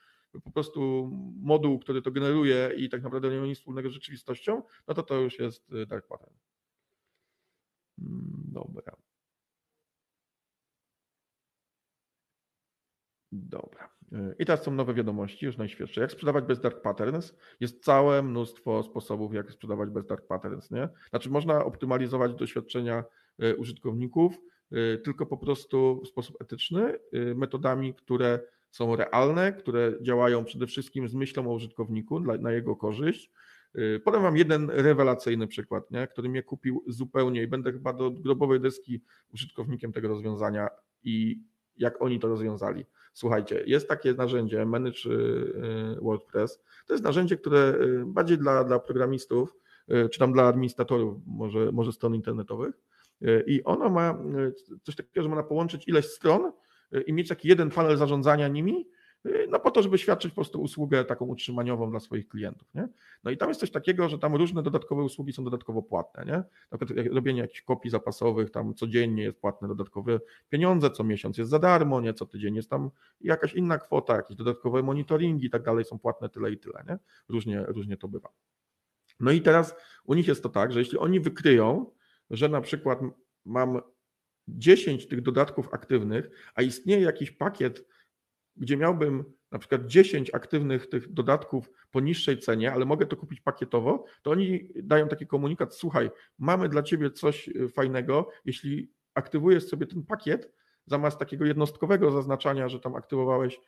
[0.43, 1.09] po prostu
[1.41, 5.03] moduł, który to generuje i tak naprawdę nie ma nic wspólnego z rzeczywistością, no to
[5.03, 6.33] to już jest y, dark pattern.
[7.99, 8.95] Mm, dobra.
[13.31, 13.94] Dobra.
[14.39, 16.01] I teraz są nowe wiadomości, już najświeższe.
[16.01, 17.35] Jak sprzedawać bez dark patterns?
[17.59, 20.71] Jest całe mnóstwo sposobów, jak sprzedawać bez dark patterns.
[20.71, 20.89] Nie?
[21.09, 23.03] Znaczy, można optymalizować doświadczenia
[23.57, 24.37] użytkowników,
[25.03, 26.99] tylko po prostu w sposób etyczny,
[27.35, 28.39] metodami, które
[28.71, 33.31] są realne, które działają przede wszystkim z myślą o użytkowniku na jego korzyść.
[34.03, 36.07] Podam Wam jeden rewelacyjny przykład, nie?
[36.07, 39.01] który mnie kupił zupełnie i będę chyba do grobowej deski
[39.33, 40.67] użytkownikiem tego rozwiązania
[41.03, 41.39] i
[41.77, 42.85] jak oni to rozwiązali.
[43.13, 46.59] Słuchajcie, jest takie narzędzie Manage y, y, WordPress.
[46.87, 47.73] To jest narzędzie, które
[48.05, 49.55] bardziej dla, dla programistów,
[50.11, 52.75] czy tam dla administratorów, może, może stron internetowych.
[53.47, 54.17] I ono ma
[54.83, 56.51] coś takiego, że można połączyć ileś stron
[57.07, 58.94] i mieć taki jeden panel zarządzania nimi, y,
[59.49, 62.67] no po to, żeby świadczyć po prostu usługę taką utrzymaniową dla swoich klientów.
[62.75, 62.87] Nie?
[63.23, 66.25] No i tam jest coś takiego, że tam różne dodatkowe usługi są dodatkowo płatne.
[66.25, 66.43] Nie?
[66.71, 70.19] Na przykład robienie jakichś kopii zapasowych, tam codziennie jest płatne dodatkowe
[70.49, 72.13] pieniądze, co miesiąc jest za darmo, nie?
[72.13, 72.89] co tydzień jest tam
[73.21, 76.83] jakaś inna kwota, jakieś dodatkowe monitoringi i tak dalej są płatne tyle i tyle.
[76.87, 76.97] Nie?
[77.29, 78.29] Różnie, różnie to bywa.
[79.19, 81.91] No i teraz u nich jest to tak, że jeśli oni wykryją,
[82.29, 82.99] że na przykład
[83.45, 83.81] mam
[84.47, 87.85] 10 tych dodatków aktywnych, a istnieje jakiś pakiet,
[88.57, 93.41] gdzie miałbym na przykład 10 aktywnych tych dodatków po niższej cenie, ale mogę to kupić
[93.41, 99.67] pakietowo, to oni dają taki komunikat: Słuchaj, mamy dla ciebie coś y, fajnego, jeśli aktywujesz
[99.67, 100.51] sobie ten pakiet,
[100.85, 103.59] zamiast takiego jednostkowego zaznaczania, że tam aktywowałeś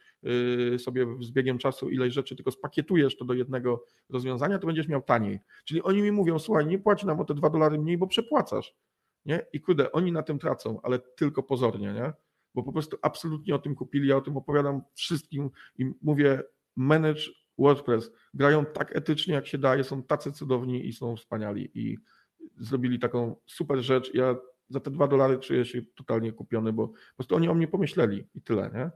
[0.75, 4.88] y, sobie z biegiem czasu ileś rzeczy, tylko spakietujesz to do jednego rozwiązania, to będziesz
[4.88, 5.39] miał taniej.
[5.65, 8.75] Czyli oni mi mówią: Słuchaj, nie płać nam o te 2 dolary mniej, bo przepłacasz
[9.27, 9.45] nie?
[9.53, 12.13] I kurde, oni na tym tracą, ale tylko pozornie, nie?
[12.57, 16.43] Bo po prostu absolutnie o tym kupili, ja o tym opowiadam wszystkim i mówię,
[16.75, 17.21] manage
[17.57, 21.97] WordPress, grają tak etycznie jak się daje, są tacy cudowni i są wspaniali i
[22.57, 24.13] zrobili taką super rzecz.
[24.13, 24.35] Ja
[24.69, 28.27] za te dwa dolary czuję się totalnie kupiony, bo po prostu oni o mnie pomyśleli
[28.35, 28.91] i tyle, nie?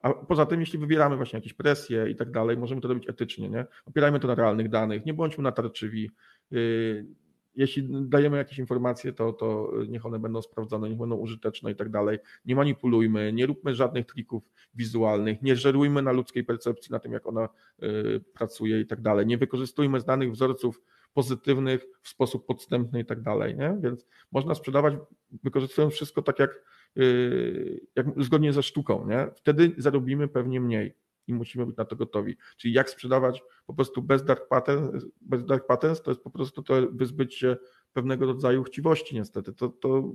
[0.00, 3.48] A poza tym, jeśli wybieramy właśnie jakieś presje i tak dalej, możemy to robić etycznie,
[3.48, 3.66] nie?
[3.86, 6.10] Opierajmy to na realnych danych, nie bądźmy natarczywi.
[7.56, 11.88] Jeśli dajemy jakieś informacje, to, to niech one będą sprawdzone, niech będą użyteczne i tak
[11.88, 12.18] dalej.
[12.44, 14.42] Nie manipulujmy, nie róbmy żadnych trików
[14.74, 17.48] wizualnych, nie żerujmy na ludzkiej percepcji, na tym, jak ona
[17.82, 19.26] y, pracuje i tak dalej.
[19.26, 20.82] Nie wykorzystujmy znanych wzorców
[21.14, 23.56] pozytywnych w sposób podstępny i tak dalej.
[23.56, 23.76] Nie?
[23.80, 24.94] Więc można sprzedawać,
[25.42, 26.64] wykorzystując wszystko tak jak,
[26.98, 29.08] y, jak zgodnie ze sztuką.
[29.08, 29.28] Nie?
[29.36, 30.94] Wtedy zarobimy pewnie mniej
[31.26, 32.36] i musimy być na to gotowi.
[32.56, 36.62] Czyli jak sprzedawać po prostu bez dark patterns, bez dark patterns to jest po prostu
[36.62, 37.56] to wyzbyć się
[37.92, 39.52] pewnego rodzaju chciwości niestety.
[39.52, 40.12] To, to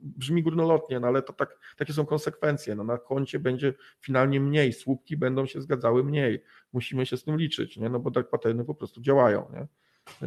[0.00, 2.74] brzmi górnolotnie, no ale to tak, takie są konsekwencje.
[2.74, 6.42] No na koncie będzie finalnie mniej, słupki będą się zgadzały mniej.
[6.72, 7.88] Musimy się z tym liczyć, nie?
[7.88, 9.50] no bo dark patterny po prostu działają.
[9.52, 9.66] Nie?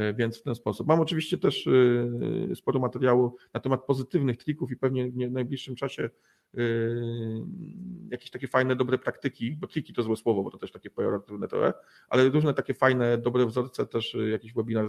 [0.02, 0.88] E, więc w ten sposób.
[0.88, 6.10] Mam oczywiście też e, sporo materiału na temat pozytywnych trików i pewnie w najbliższym czasie
[8.12, 11.48] jakieś takie fajne, dobre praktyki, bo triki to złe słowo, bo to też takie pejoratywne
[11.48, 11.74] trochę,
[12.10, 14.88] ale różne takie fajne, dobre wzorce też jakiś webinar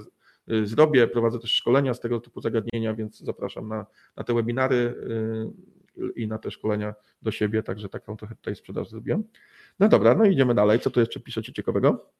[0.64, 3.86] zrobię, prowadzę też szkolenia z tego typu zagadnienia, więc zapraszam na,
[4.16, 4.94] na te webinary
[6.16, 9.24] i na te szkolenia do siebie, także taką trochę tutaj sprzedaż zrobiłem.
[9.78, 10.80] No dobra, no idziemy dalej.
[10.80, 12.10] Co tu jeszcze piszecie ciekawego?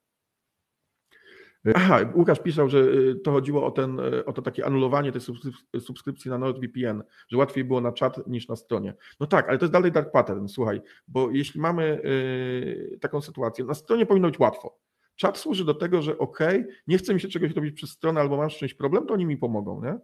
[1.75, 5.21] Aha, Łukasz pisał, że y, to chodziło o, ten, y, o to takie anulowanie tej
[5.81, 8.95] subskrypcji na NordVPN, że łatwiej było na czat niż na stronie.
[9.21, 13.65] No tak, ale to jest dalej dark pattern, słuchaj, bo jeśli mamy y, taką sytuację,
[13.65, 14.79] na stronie powinno być łatwo.
[15.17, 16.39] Czat służy do tego, że ok,
[16.87, 19.37] nie chce mi się czegoś robić przez stronę albo mam z problem, to oni mi
[19.37, 19.99] pomogą, nie?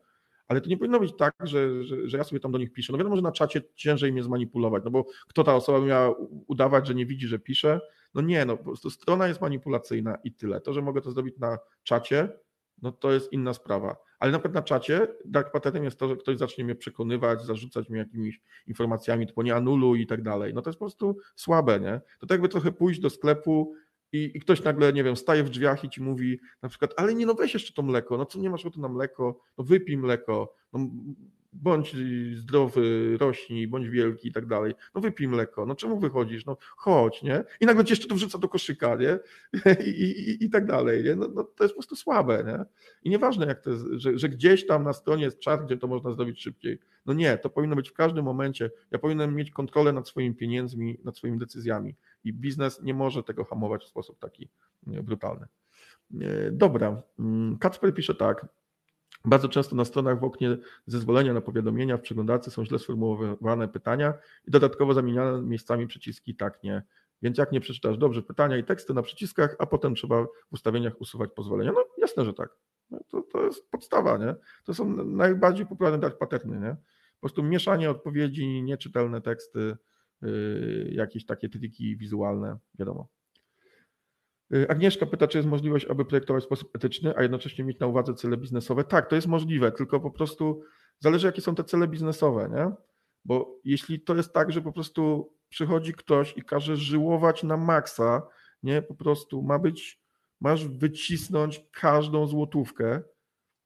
[0.48, 2.92] Ale to nie powinno być tak, że, że, że, ja sobie tam do nich piszę.
[2.92, 6.14] No wiadomo, że na czacie ciężej mnie zmanipulować, no bo kto ta osoba miała
[6.46, 7.80] udawać, że nie widzi, że pisze,
[8.14, 10.60] no nie, no po prostu strona jest manipulacyjna i tyle.
[10.60, 12.28] To, że mogę to zrobić na czacie,
[12.82, 13.96] no to jest inna sprawa.
[14.18, 17.88] Ale na przykład na czacie dark patternem jest to, że ktoś zacznie mnie przekonywać, zarzucać
[17.88, 20.54] mi jakimiś informacjami, typu nie anuluj i tak dalej.
[20.54, 22.00] No to jest po prostu słabe, nie?
[22.20, 23.74] To tak jakby trochę pójść do sklepu
[24.12, 27.14] i, i, ktoś nagle, nie wiem, staje w drzwiach i ci mówi na przykład, ale
[27.14, 29.96] nie no weź jeszcze to mleko, no co nie masz ochoty na mleko, no wypij
[29.96, 30.88] mleko, no
[31.52, 31.96] bądź
[32.34, 34.74] zdrowy, rośnij, bądź wielki i tak dalej.
[34.94, 36.46] No wypij mleko, no czemu wychodzisz?
[36.46, 37.44] No chodź, nie?
[37.60, 39.18] I nagle ci jeszcze to wrzuca do koszyka, nie?
[39.86, 41.16] I, i, i tak dalej, nie?
[41.16, 42.64] No, no, to jest po prostu słabe, nie?
[43.02, 45.86] I nieważne jak to jest, że, że gdzieś tam na stronie jest czat, gdzie to
[45.86, 46.78] można zrobić szybciej.
[47.06, 48.70] No nie, to powinno być w każdym momencie.
[48.90, 53.44] Ja powinienem mieć kontrolę nad swoimi pieniędzmi, nad swoimi decyzjami i biznes nie może tego
[53.44, 54.48] hamować w sposób taki
[54.82, 55.46] brutalny.
[56.52, 58.46] Dobra, mm, Kacper pisze tak,
[59.24, 60.56] bardzo często na stronach w oknie
[60.86, 64.14] zezwolenia na powiadomienia w przeglądarce są źle sformułowane pytania
[64.48, 66.82] i dodatkowo zamieniane miejscami przyciski tak, nie.
[67.22, 71.00] Więc jak nie przeczytasz dobrze pytania i teksty na przyciskach, a potem trzeba w ustawieniach
[71.00, 71.72] usuwać pozwolenia.
[71.72, 72.56] No jasne, że tak.
[72.90, 74.34] No, to, to jest podstawa, nie?
[74.64, 76.76] To są najbardziej popularne dark patterny, nie?
[77.14, 79.76] Po prostu mieszanie odpowiedzi, nieczytelne teksty,
[80.90, 83.08] jakieś takie triki wizualne, wiadomo.
[84.68, 88.14] Agnieszka pyta, czy jest możliwość, aby projektować w sposób etyczny, a jednocześnie mieć na uwadze
[88.14, 88.84] cele biznesowe.
[88.84, 90.62] Tak, to jest możliwe, tylko po prostu
[90.98, 92.70] zależy, jakie są te cele biznesowe, nie?
[93.24, 98.22] Bo jeśli to jest tak, że po prostu przychodzi ktoś i każe żyłować na maksa,
[98.62, 100.00] nie, po prostu ma być,
[100.40, 103.02] masz wycisnąć każdą złotówkę,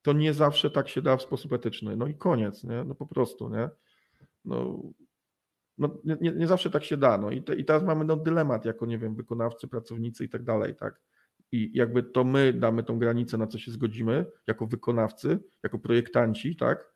[0.03, 1.97] to nie zawsze tak się da w sposób etyczny.
[1.97, 2.85] No i koniec, nie?
[2.85, 3.71] No po prostu, nie?
[4.45, 4.83] No,
[5.79, 7.19] no nie, nie zawsze tak się da.
[7.19, 10.43] No i, te, i teraz mamy no, dylemat jako, nie wiem, wykonawcy, pracownicy i tak
[10.43, 11.01] dalej, tak?
[11.53, 16.57] I jakby to my damy tą granicę, na co się zgodzimy, jako wykonawcy, jako projektanci,
[16.57, 16.93] tak?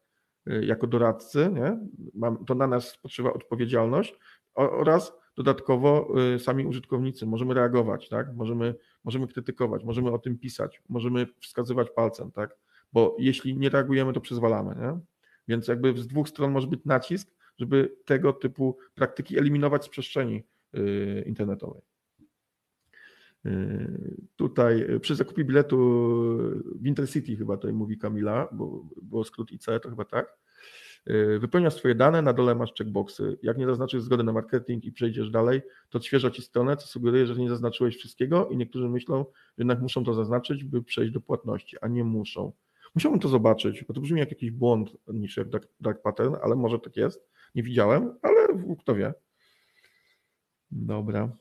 [0.49, 1.79] Y, jako doradcy, nie?
[2.47, 4.15] to na nas spoczywa odpowiedzialność
[4.55, 8.35] oraz dodatkowo y, sami użytkownicy możemy reagować, tak?
[8.37, 8.75] Możemy,
[9.05, 12.57] możemy krytykować, możemy o tym pisać, możemy wskazywać palcem, tak?
[12.93, 14.99] Bo jeśli nie reagujemy, to przyzwalamy, nie?
[15.49, 17.31] Więc jakby z dwóch stron może być nacisk,
[17.61, 20.45] żeby tego typu praktyki eliminować z przestrzeni
[20.75, 21.83] y, internetowej.
[24.37, 25.79] Tutaj przy zakupie biletu
[26.75, 30.39] w Intercity chyba tutaj mówi Kamila, bo było skrót IC, to chyba tak.
[31.41, 33.39] Wypełniasz swoje dane, na dole masz checkboxy.
[33.43, 37.27] Jak nie zaznaczysz zgody na marketing i przejdziesz dalej, to odświeża ci stronę, co sugeruje,
[37.27, 41.21] że nie zaznaczyłeś wszystkiego i niektórzy myślą, że jednak muszą to zaznaczyć, by przejść do
[41.21, 42.53] płatności, a nie muszą.
[42.95, 46.79] Musiałbym to zobaczyć, bo to brzmi jak jakiś błąd niż dark, dark pattern, ale może
[46.79, 47.29] tak jest.
[47.55, 49.15] Nie widziałem, ale kto wie.
[50.71, 51.37] Dobra.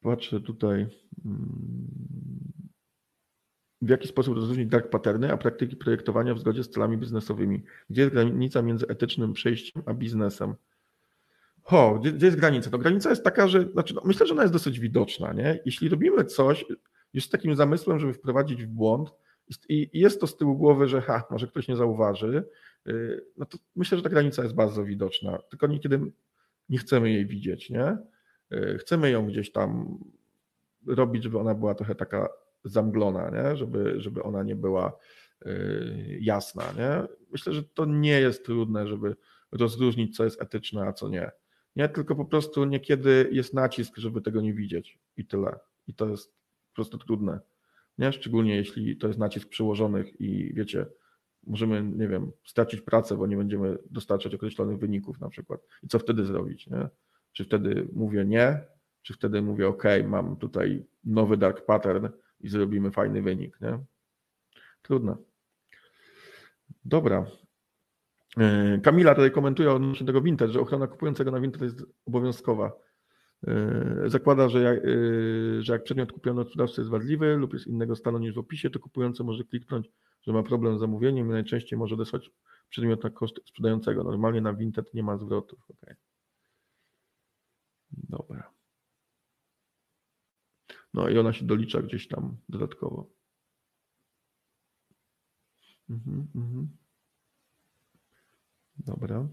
[0.00, 0.86] Patrzę tutaj,
[1.24, 1.88] mm,
[3.82, 7.62] w jaki sposób rozróżnić dark patterny, a praktyki projektowania w zgodzie z celami biznesowymi.
[7.90, 10.54] Gdzie jest granica między etycznym przejściem a biznesem?
[11.62, 12.70] Ho, gdzie, gdzie jest granica?
[12.72, 15.32] No granica jest taka, że znaczy, no, myślę, że ona jest dosyć widoczna.
[15.32, 15.60] Nie?
[15.64, 16.64] Jeśli robimy coś
[17.14, 19.10] już z takim zamysłem, żeby wprowadzić w błąd
[19.68, 22.48] i, jest to z tyłu głowy, że ha, może ktoś nie zauważy,
[22.86, 26.00] yy, no to myślę, że ta granica jest bardzo widoczna, tylko niekiedy
[26.68, 27.70] nie chcemy jej widzieć.
[27.70, 27.98] Nie?
[28.52, 29.98] Y, chcemy ją gdzieś tam
[30.86, 32.28] robić, żeby ona była trochę taka
[32.64, 33.56] zamglona, nie?
[33.56, 34.98] Żeby, żeby ona nie była
[35.46, 36.64] y, jasna.
[36.76, 37.08] Nie?
[37.30, 39.16] Myślę, że to nie jest trudne, żeby
[39.52, 41.30] rozróżnić, co jest etyczne, a co nie.
[41.76, 45.58] Nie, tylko po prostu niekiedy jest nacisk, żeby tego nie widzieć i tyle.
[45.86, 46.33] I to jest
[46.74, 47.40] po prostu trudne.
[47.98, 48.12] Nie?
[48.12, 50.86] Szczególnie jeśli to jest nacisk przyłożonych i wiecie,
[51.46, 55.60] możemy, nie wiem, stracić pracę, bo nie będziemy dostarczać określonych wyników na przykład.
[55.82, 56.66] I co wtedy zrobić?
[56.66, 56.88] Nie?
[57.32, 58.60] Czy wtedy mówię nie,
[59.02, 62.08] czy wtedy mówię OK, mam tutaj nowy dark pattern
[62.40, 63.60] i zrobimy fajny wynik.
[63.60, 63.78] Nie?
[66.84, 67.26] Dobra.
[68.38, 72.72] E, Kamila tutaj komentuje odnośnie tego Vinted, że ochrona kupującego na Vinted jest obowiązkowa.
[73.46, 77.66] E, zakłada, że jak, e, że jak przedmiot kupiony od sprzedawcy jest wadliwy lub jest
[77.66, 79.90] innego stanu niż w opisie, to kupujący może kliknąć,
[80.22, 82.30] że ma problem z zamówieniem i najczęściej może odesłać
[82.70, 84.04] przedmiot na koszt sprzedającego.
[84.04, 85.70] Normalnie na Vinted nie ma zwrotów.
[85.70, 85.96] Okay.
[87.90, 88.50] Dobra.
[90.94, 93.10] No i ona się dolicza gdzieś tam dodatkowo.
[95.90, 96.68] Mhm, mhm.
[98.78, 99.28] Dobra.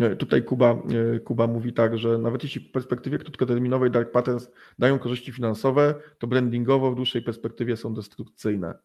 [0.00, 0.70] E, tutaj Kuba,
[1.14, 5.94] e, Kuba mówi tak, że nawet jeśli w perspektywie krótkoterminowej dark patterns dają korzyści finansowe,
[6.18, 8.78] to brandingowo w dłuższej perspektywie są destrukcyjne.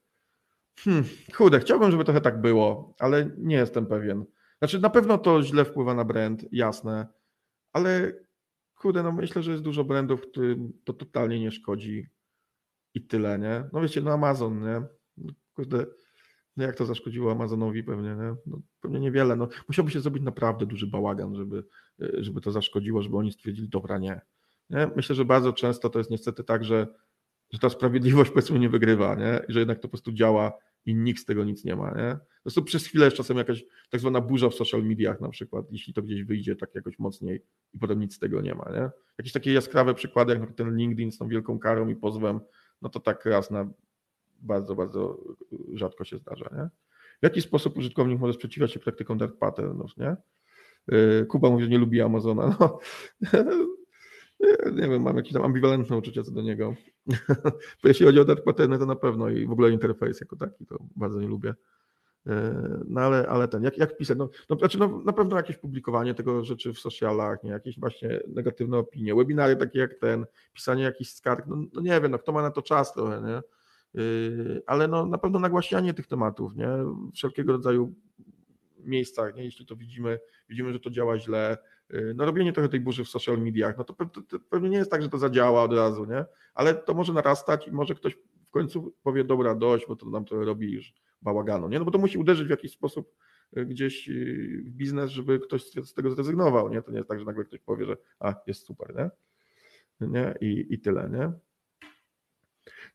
[0.80, 1.04] Hmm,
[1.34, 4.26] chude, chciałbym, żeby trochę tak było, ale nie jestem pewien.
[4.58, 7.08] Znaczy, na pewno to źle wpływa na brand, jasne,
[7.74, 8.14] ale
[8.76, 12.08] kurde, no myślę, że jest dużo brandów, którym to totalnie nie szkodzi
[12.94, 13.64] i tyle, nie?
[13.74, 14.82] No wiecie, no Amazon, nie?
[15.54, 15.86] Kurde,
[16.58, 18.36] no jak to zaszkodziło Amazonowi pewnie, nie?
[18.46, 21.64] No, pewnie niewiele, no musiałby się zrobić naprawdę duży bałagan, żeby,
[22.00, 24.22] żeby to zaszkodziło, żeby oni stwierdzili, dobra, nie.
[24.70, 24.92] nie?
[24.96, 26.88] Myślę, że bardzo często to jest niestety tak, że,
[27.52, 29.40] że ta sprawiedliwość powiedzmy nie wygrywa, nie?
[29.48, 30.54] I że jednak to po prostu działa
[30.86, 31.92] i nikt z tego nic nie ma.
[31.92, 32.14] Nie?
[32.16, 35.66] Po prostu przez chwilę jest czasem jakaś tak zwana burza w social mediach na przykład,
[35.72, 37.44] jeśli to gdzieś wyjdzie tak jakoś mocniej
[37.74, 38.72] i potem nic z tego nie ma.
[38.72, 38.90] Nie?
[39.18, 42.40] Jakieś takie jaskrawe przykłady, jak ten LinkedIn z tą wielką karą i pozwem,
[42.82, 43.70] no to tak raz na
[44.42, 45.18] bardzo, bardzo
[45.74, 46.50] rzadko się zdarza.
[46.54, 46.70] Nie?
[47.20, 50.16] W jaki sposób użytkownik może sprzeciwiać się praktykom dark patternów, nie?
[50.94, 52.56] Y, Kuba mówi, że nie lubi Amazona.
[52.60, 52.80] No,
[54.72, 56.76] nie wiem, mam jakieś tam ambiwalentne uczucia co do niego.
[57.84, 60.78] Jeśli chodzi o dark patterny, to na pewno i w ogóle interfejs jako taki, to
[60.96, 61.54] bardzo nie lubię.
[62.28, 62.54] E,
[62.88, 64.18] no ale, ale ten, jak, jak pisać?
[64.18, 67.52] No, no, znaczy no, na pewno jakieś publikowanie tego rzeczy w socialach, nie?
[67.52, 72.12] jakieś właśnie negatywne opinie, webinary takie jak ten, pisanie jakichś skarg, no, no nie wiem,
[72.12, 73.42] no, kto ma na to czas trochę, nie?
[73.94, 76.68] Yy, ale no, na pewno nagłaśnianie tych tematów, nie?
[77.14, 77.94] Wszelkiego rodzaju
[78.80, 79.44] miejscach, nie?
[79.44, 80.20] jeśli to widzimy,
[80.50, 81.58] widzimy, że to działa źle,
[81.90, 83.96] yy, no robienie trochę tej burzy w social mediach, no to,
[84.50, 86.26] pewnie nie jest tak, że to zadziała od razu, nie?
[86.54, 88.18] Ale to może narastać i może ktoś
[88.48, 91.80] w końcu powie, dobra, dość, bo to nam to robi już bałaganu, nie?
[91.80, 93.16] No bo to musi uderzyć w jakiś sposób
[93.54, 94.10] gdzieś
[94.66, 96.82] w biznes, żeby ktoś z tego zrezygnował, nie?
[96.82, 99.10] To nie jest tak, że nagle ktoś powie, że a, jest super, nie?
[100.08, 100.36] nie?
[100.42, 101.32] I, I tyle, nie?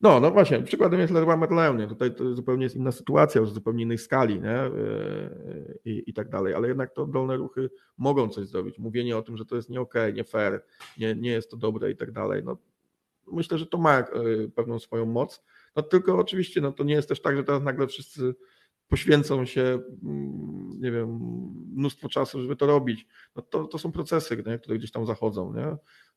[0.01, 1.89] No, no właśnie, przykładem jest Leroy Merlin?
[1.89, 4.71] Tutaj to zupełnie jest inna sytuacja, już zupełnie innej skali, nie?
[5.85, 8.79] I, I tak dalej, ale jednak to dolne ruchy mogą coś zrobić.
[8.79, 10.65] Mówienie o tym, że to jest nie okej, okay, nie fair,
[10.99, 12.57] nie, nie jest to dobre i tak dalej, no
[13.33, 14.05] myślę, że to ma e,
[14.55, 15.43] pewną swoją moc,
[15.77, 18.35] no tylko oczywiście, no to nie jest też tak, że teraz nagle wszyscy
[18.89, 19.63] poświęcą się,
[20.05, 21.19] mm, nie wiem,
[21.75, 23.07] mnóstwo czasu, żeby to robić.
[23.37, 24.59] No to, to są procesy, nie?
[24.59, 25.77] które gdzieś tam zachodzą, nie?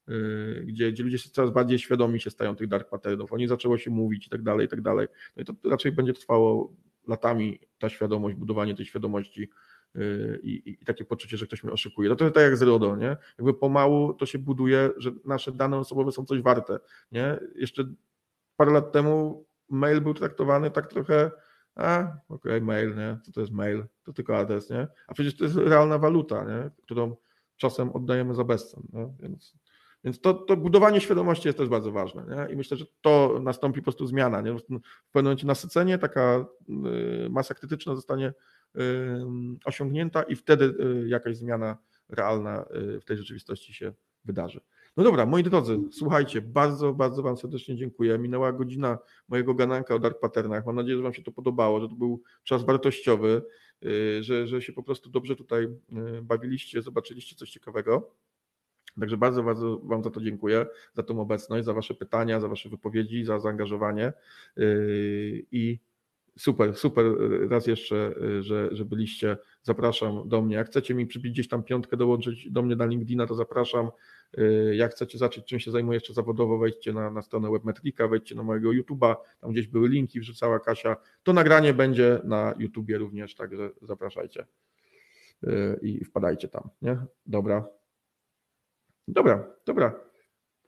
[0.10, 3.78] Y, gdzie, gdzie ludzie coraz bardziej świadomi się stają tych dark patternów, o nich zaczęło
[3.78, 5.07] się mówić i tak dalej, i tak dalej.
[5.36, 6.74] No i to raczej będzie trwało
[7.07, 9.49] latami ta świadomość, budowanie tej świadomości
[9.95, 12.10] y, i, i, takie poczucie, że ktoś mnie oszukuje.
[12.10, 13.18] No to tak jak z RODO, nie?
[13.38, 16.80] Jakby pomału to się buduje, że nasze dane osobowe są coś warte,
[17.12, 17.39] nie?
[17.55, 17.84] Jeszcze
[18.55, 21.32] parę lat temu mail był traktowany tak trochę,
[21.76, 21.99] a
[22.30, 23.18] okej, okay, mail, nie?
[23.24, 23.86] Co to jest mail?
[24.03, 24.88] To tylko adres, nie?
[25.07, 26.70] A przecież to jest realna waluta, nie?
[26.84, 27.16] Którą
[27.57, 29.14] czasem oddajemy za bezcen, nie?
[29.20, 29.55] Więc
[30.04, 32.26] więc to, to budowanie świadomości jest też bardzo ważne.
[32.30, 32.54] Nie?
[32.54, 34.41] I myślę, że to nastąpi po prostu zmiana.
[34.41, 34.54] Nie?
[34.54, 34.82] W pewnym
[35.14, 36.45] momencie nasycenie, taka
[37.26, 38.82] y, masa krytyczna zostanie y,
[39.66, 41.78] osiągnięta i wtedy y, jakaś zmiana
[42.10, 42.66] realna
[43.02, 43.93] w tej rzeczywistości się
[44.26, 44.62] wydarzy.
[44.97, 48.18] No dobra, moi drodzy, słuchajcie, bardzo, bardzo Wam serdecznie dziękuję.
[48.18, 48.97] Minęła godzina
[49.28, 50.66] mojego gananka o dark patternach.
[50.66, 53.41] Mam nadzieję, że Wam się to podobało, że to był czas wartościowy,
[54.22, 55.68] że, że się po prostu dobrze tutaj
[56.22, 58.16] bawiliście, zobaczyliście coś ciekawego.
[59.00, 62.70] Także bardzo, bardzo Wam za to dziękuję, za tą obecność, za Wasze pytania, za Wasze
[62.70, 64.14] wypowiedzi, za zaangażowanie
[64.58, 65.80] yy, i
[66.38, 67.06] super, super
[67.50, 69.38] raz jeszcze, yy, że, że byliście.
[69.64, 70.56] Zapraszam do mnie.
[70.56, 73.89] Jak chcecie mi przybić gdzieś tam piątkę, dołączyć do mnie na LinkedIna, to zapraszam.
[74.38, 78.36] Yy, jak chcecie zacząć, czym się zajmuję jeszcze zawodowo, wejdźcie na, na stronę Webmetrika, wejdźcie
[78.36, 80.95] na mojego YouTube'a, tam gdzieś były linki, wrzucała Kasia.
[81.24, 84.45] To nagranie będzie na YouTubie również, także zapraszajcie
[85.82, 86.70] i wpadajcie tam.
[86.82, 86.97] Nie?
[87.26, 87.68] Dobra,
[89.14, 89.99] Dobra, dobra.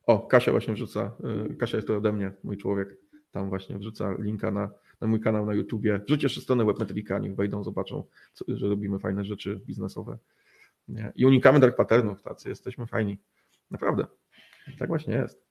[0.05, 1.11] O, Kasia właśnie wrzuca,
[1.51, 2.97] y, Kasia jest to ode mnie, mój człowiek,
[3.31, 4.69] tam właśnie wrzuca linka na,
[5.01, 5.99] na mój kanał na YouTubie.
[6.07, 10.17] Wrzuć jeszcze stronę Webmetrika, niech wejdą, zobaczą, co, że robimy fajne rzeczy biznesowe.
[10.87, 11.11] Nie?
[11.15, 13.17] I unikamy dark patternów, tacy jesteśmy fajni.
[13.71, 14.05] Naprawdę.
[14.79, 15.45] Tak właśnie jest.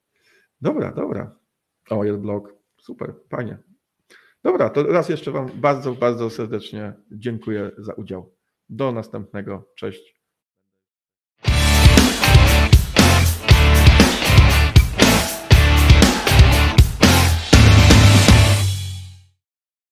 [0.60, 1.36] Dobra, dobra.
[1.90, 2.54] O, jest blog.
[2.78, 3.58] Super, fajnie.
[4.42, 8.32] Dobra, to raz jeszcze Wam bardzo, bardzo serdecznie dziękuję za udział.
[8.68, 9.68] Do następnego.
[9.74, 10.19] Cześć.